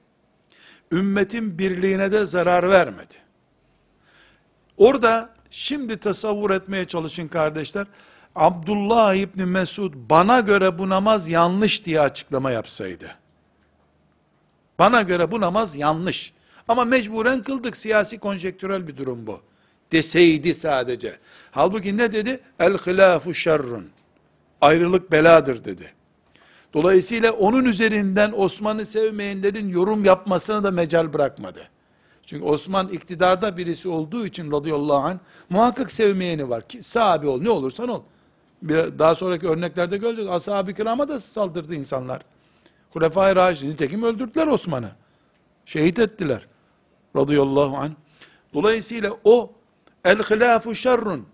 [0.93, 3.15] Ümmetin birliğine de zarar vermedi.
[4.77, 7.87] Orada şimdi tasavvur etmeye çalışın kardeşler.
[8.35, 13.18] Abdullah İbni Mesud bana göre bu namaz yanlış diye açıklama yapsaydı.
[14.79, 16.33] Bana göre bu namaz yanlış.
[16.69, 19.41] Ama mecburen kıldık siyasi konjektürel bir durum bu.
[19.93, 21.19] Deseydi sadece.
[21.51, 22.41] Halbuki ne dedi?
[22.59, 23.91] El hilafu şerrun.
[24.61, 25.93] Ayrılık beladır dedi.
[26.75, 31.69] Dolayısıyla onun üzerinden Osman'ı sevmeyenlerin yorum yapmasına da mecal bırakmadı.
[32.27, 35.19] Çünkü Osman iktidarda birisi olduğu için radıyallahu anh
[35.51, 36.69] muhakkak sevmeyeni var.
[36.69, 38.03] Ki, sahabi ol ne olursan ol.
[38.63, 40.29] Bir, daha sonraki örneklerde gördük.
[40.31, 42.23] Ashab-ı kirama da saldırdı insanlar.
[42.91, 44.91] Hulefai Raşidin nitekim öldürdüler Osman'ı.
[45.65, 46.47] Şehit ettiler.
[47.17, 47.93] Radıyallahu anh.
[48.55, 49.53] Dolayısıyla o
[50.05, 51.27] el hilafu şerrun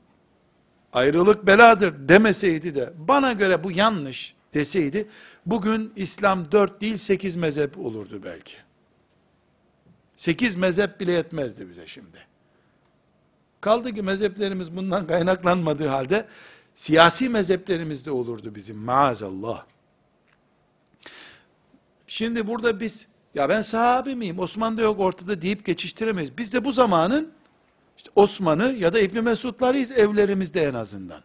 [0.92, 5.09] ayrılık beladır demeseydi de bana göre bu yanlış deseydi
[5.46, 8.57] bugün İslam dört değil sekiz mezhep olurdu belki.
[10.16, 12.18] Sekiz mezhep bile yetmezdi bize şimdi.
[13.61, 16.26] Kaldı ki mezheplerimiz bundan kaynaklanmadığı halde
[16.74, 19.64] siyasi mezheplerimiz de olurdu bizim maazallah.
[22.07, 26.38] Şimdi burada biz ya ben sahabi miyim Osman da yok ortada deyip geçiştiremeyiz.
[26.38, 27.32] Biz de bu zamanın
[27.96, 31.22] işte Osman'ı ya da İbni Mesud'larıyız evlerimizde en azından.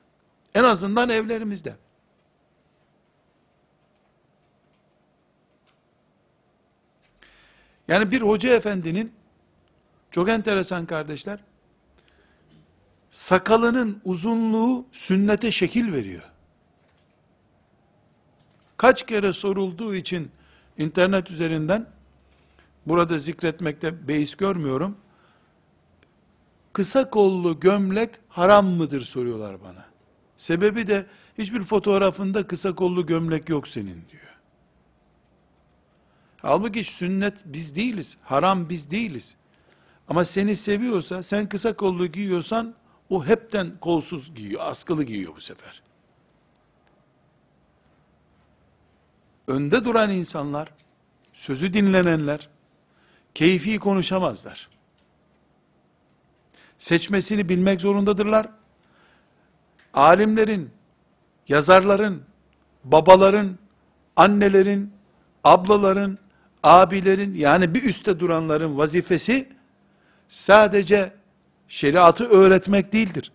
[0.55, 1.75] En azından evlerimizde.
[7.87, 9.13] Yani bir hoca efendinin
[10.11, 11.39] çok enteresan kardeşler
[13.11, 16.23] sakalının uzunluğu sünnete şekil veriyor.
[18.77, 20.31] Kaç kere sorulduğu için
[20.79, 21.87] internet üzerinden
[22.85, 24.97] burada zikretmekte beis görmüyorum.
[26.73, 29.85] Kısa kollu gömlek haram mıdır soruyorlar bana.
[30.37, 31.05] Sebebi de
[31.37, 34.35] hiçbir fotoğrafında kısa kollu gömlek yok senin diyor.
[36.41, 38.17] Halbuki sünnet biz değiliz.
[38.23, 39.35] Haram biz değiliz.
[40.07, 42.75] Ama seni seviyorsa, sen kısa kollu giyiyorsan,
[43.09, 45.81] o hepten kolsuz giyiyor, askılı giyiyor bu sefer.
[49.49, 50.71] Önde duran insanlar,
[51.33, 52.49] sözü dinlenenler,
[53.35, 54.69] keyfi konuşamazlar.
[56.77, 58.49] Seçmesini bilmek zorundadırlar.
[59.93, 60.69] Alimlerin,
[61.47, 62.23] yazarların,
[62.83, 63.57] babaların,
[64.15, 64.93] annelerin,
[65.43, 66.17] ablaların,
[66.63, 69.49] abilerin yani bir üstte duranların vazifesi
[70.27, 71.13] sadece
[71.67, 73.31] şeriatı öğretmek değildir.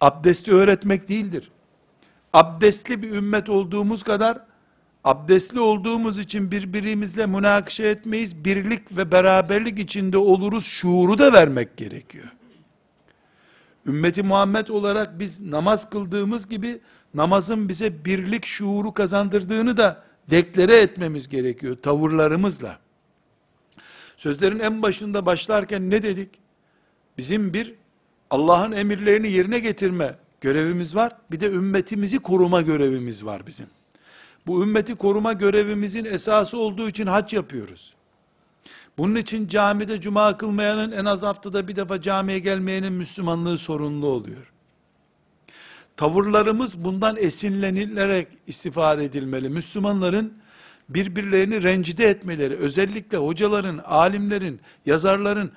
[0.00, 1.50] Abdesti öğretmek değildir.
[2.32, 4.49] Abdestli bir ümmet olduğumuz kadar
[5.04, 12.32] abdestli olduğumuz için birbirimizle münakışa etmeyiz, birlik ve beraberlik içinde oluruz şuuru da vermek gerekiyor.
[13.86, 16.80] Ümmeti Muhammed olarak biz namaz kıldığımız gibi
[17.14, 22.78] namazın bize birlik şuuru kazandırdığını da deklare etmemiz gerekiyor tavırlarımızla.
[24.16, 26.30] Sözlerin en başında başlarken ne dedik?
[27.18, 27.74] Bizim bir
[28.30, 31.16] Allah'ın emirlerini yerine getirme görevimiz var.
[31.30, 33.66] Bir de ümmetimizi koruma görevimiz var bizim.
[34.46, 37.94] Bu ümmeti koruma görevimizin esası olduğu için hac yapıyoruz.
[38.98, 44.52] Bunun için camide cuma kılmayanın en az haftada bir defa camiye gelmeyenin Müslümanlığı sorunlu oluyor.
[45.96, 49.48] Tavırlarımız bundan esinlenilerek istifade edilmeli.
[49.48, 50.34] Müslümanların
[50.88, 55.52] birbirlerini rencide etmeleri, özellikle hocaların, alimlerin, yazarların,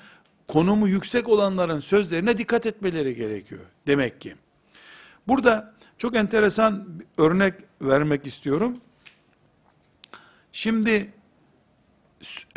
[0.47, 3.61] konumu yüksek olanların sözlerine dikkat etmeleri gerekiyor.
[3.87, 4.35] Demek ki.
[5.27, 7.53] Burada çok enteresan örnek
[7.87, 8.73] vermek istiyorum.
[10.51, 11.11] Şimdi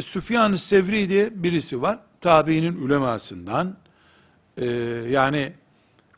[0.00, 1.98] Süfyan-ı Sevri diye birisi var.
[2.20, 3.76] Tabiinin ulemasından.
[4.56, 4.66] Ee,
[5.10, 5.52] yani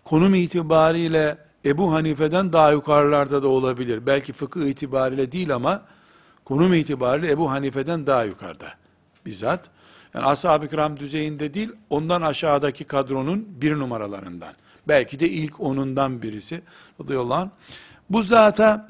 [0.05, 4.07] konum itibariyle Ebu Hanife'den daha yukarılarda da olabilir.
[4.07, 5.83] Belki fıkıh itibariyle değil ama
[6.45, 8.75] konum itibariyle Ebu Hanife'den daha yukarıda.
[9.27, 9.71] Bizzat.
[10.15, 14.55] Yani ashab-ı kiram düzeyinde değil, ondan aşağıdaki kadronun bir numaralarından.
[14.89, 16.63] Belki de ilk onundan birisi.
[17.01, 17.51] Radıyallahu anh.
[18.11, 18.89] Bu zata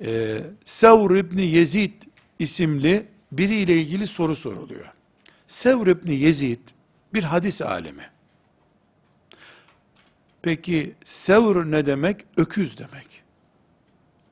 [0.00, 1.92] e, Sevr İbni Yezid
[2.38, 4.92] isimli biriyle ilgili soru soruluyor.
[5.46, 6.60] Sevr İbni Yezid
[7.14, 8.10] bir hadis alemi.
[10.42, 12.24] Peki Sevr ne demek?
[12.36, 13.22] Öküz demek.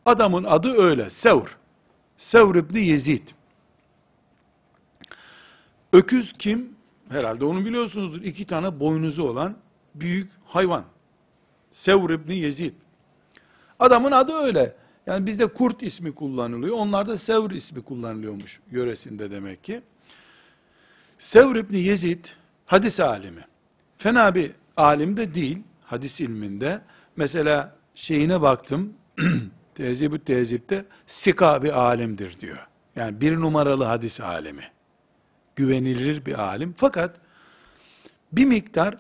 [0.07, 1.57] Adamın adı öyle, Sevr.
[2.17, 3.29] Sevr İbni Yezid.
[5.93, 6.77] Öküz kim?
[7.11, 8.23] Herhalde onu biliyorsunuzdur.
[8.23, 9.57] İki tane boynuzu olan
[9.95, 10.85] büyük hayvan.
[11.73, 12.75] Sevr İbni Yezid.
[13.79, 14.77] Adamın adı öyle.
[15.07, 16.77] Yani bizde kurt ismi kullanılıyor.
[16.77, 19.83] Onlarda Sevr ismi kullanılıyormuş yöresinde demek ki.
[21.19, 22.25] Sevr İbni Yezid
[22.67, 23.45] hadis alimi.
[23.97, 26.81] Fena bir alim de değil hadis ilminde.
[27.17, 28.95] Mesela şeyine baktım.
[29.75, 32.67] Tezib-ü Tezib'de sika bir alimdir diyor.
[32.97, 34.65] Yani bir numaralı hadis alimi.
[35.57, 36.75] Güvenilir bir alim.
[36.77, 37.17] Fakat
[38.33, 38.99] bir miktar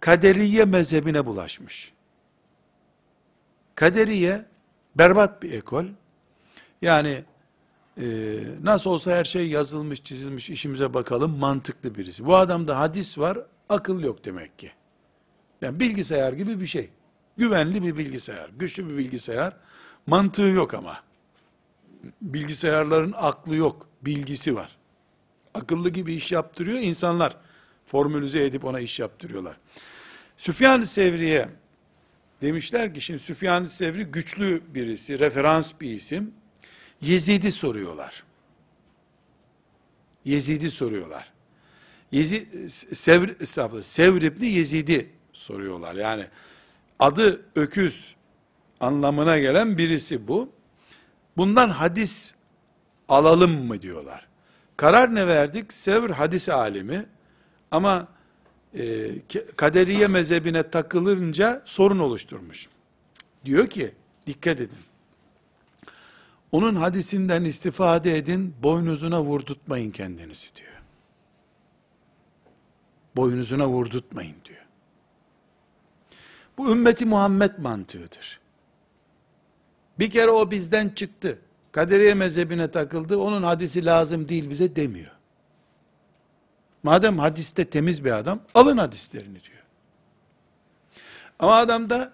[0.00, 1.92] kaderiye mezhebine bulaşmış.
[3.74, 4.44] Kaderiye
[4.94, 5.84] berbat bir ekol.
[6.82, 7.24] Yani
[8.00, 8.06] e,
[8.62, 12.26] nasıl olsa her şey yazılmış, çizilmiş, işimize bakalım mantıklı birisi.
[12.26, 14.72] Bu adamda hadis var, akıl yok demek ki.
[15.62, 16.90] Yani bilgisayar gibi bir şey.
[17.36, 19.56] Güvenli bir bilgisayar, güçlü bir bilgisayar.
[20.06, 21.00] Mantığı yok ama.
[22.22, 24.76] Bilgisayarların aklı yok, bilgisi var.
[25.54, 27.36] Akıllı gibi iş yaptırıyor insanlar.
[27.86, 29.56] Formülize edip ona iş yaptırıyorlar.
[30.36, 31.48] Süfyan-ı Sevri'ye
[32.42, 36.34] demişler ki şimdi Süfyan-ı Sevri güçlü birisi, referans bir isim.
[37.00, 38.24] Yezid'i soruyorlar.
[40.24, 41.32] Yezid'i soruyorlar.
[42.12, 43.44] Yezid, Sevr,
[43.82, 45.94] Sevr İbni Yezid'i soruyorlar.
[45.94, 46.26] Yani
[46.98, 48.14] adı öküz
[48.80, 50.52] anlamına gelen birisi bu.
[51.36, 52.34] Bundan hadis
[53.08, 54.28] alalım mı diyorlar.
[54.76, 55.72] Karar ne verdik?
[55.72, 57.06] Sevr hadis alimi
[57.70, 58.08] ama
[58.74, 59.10] e,
[59.56, 62.68] kaderiye mezhebine takılınca sorun oluşturmuş.
[63.44, 63.94] Diyor ki
[64.26, 64.78] dikkat edin.
[66.52, 70.82] Onun hadisinden istifade edin, boynuzuna vurdurtmayın kendinizi diyor.
[73.16, 74.66] Boynuzuna vurdurtmayın diyor.
[76.58, 78.40] Bu ümmeti Muhammed mantığıdır.
[79.98, 81.38] Bir kere o bizden çıktı.
[81.72, 83.18] Kaderiye mezhebine takıldı.
[83.18, 85.17] Onun hadisi lazım değil bize demiyor.
[86.82, 89.62] Madem hadiste temiz bir adam, alın hadislerini diyor.
[91.38, 92.12] Ama adamda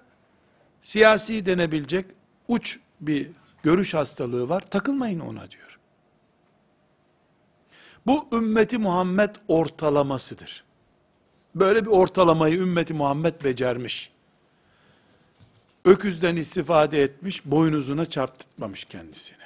[0.83, 2.07] siyasi denebilecek
[2.49, 3.31] uç bir
[3.62, 4.61] görüş hastalığı var.
[4.71, 5.79] Takılmayın ona diyor.
[8.07, 10.65] Bu ümmeti Muhammed ortalamasıdır.
[11.55, 14.15] Böyle bir ortalamayı ümmeti Muhammed becermiş
[15.85, 19.45] öküzden istifade etmiş, boynuzuna çarptırmamış kendisini.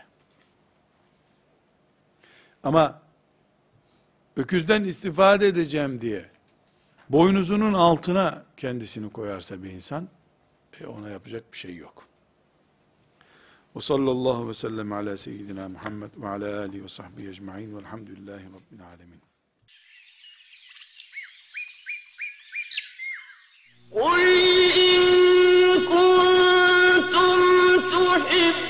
[2.62, 3.02] Ama
[4.38, 6.30] öküzden istifade edeceğim diye
[7.08, 10.08] boynuzunun altına kendisini koyarsa bir insan
[10.80, 12.04] e ona yapacak bir şey yok.
[13.76, 18.86] Ve sallallahu ve sellem ala seyyidina Muhammed ve ala alihi ve sahbihi ecma'in velhamdülillahi rabbil
[18.86, 19.18] alemin.
[23.92, 24.22] قل
[24.88, 25.00] إن
[25.92, 27.38] كنتم
[27.92, 28.67] تحبون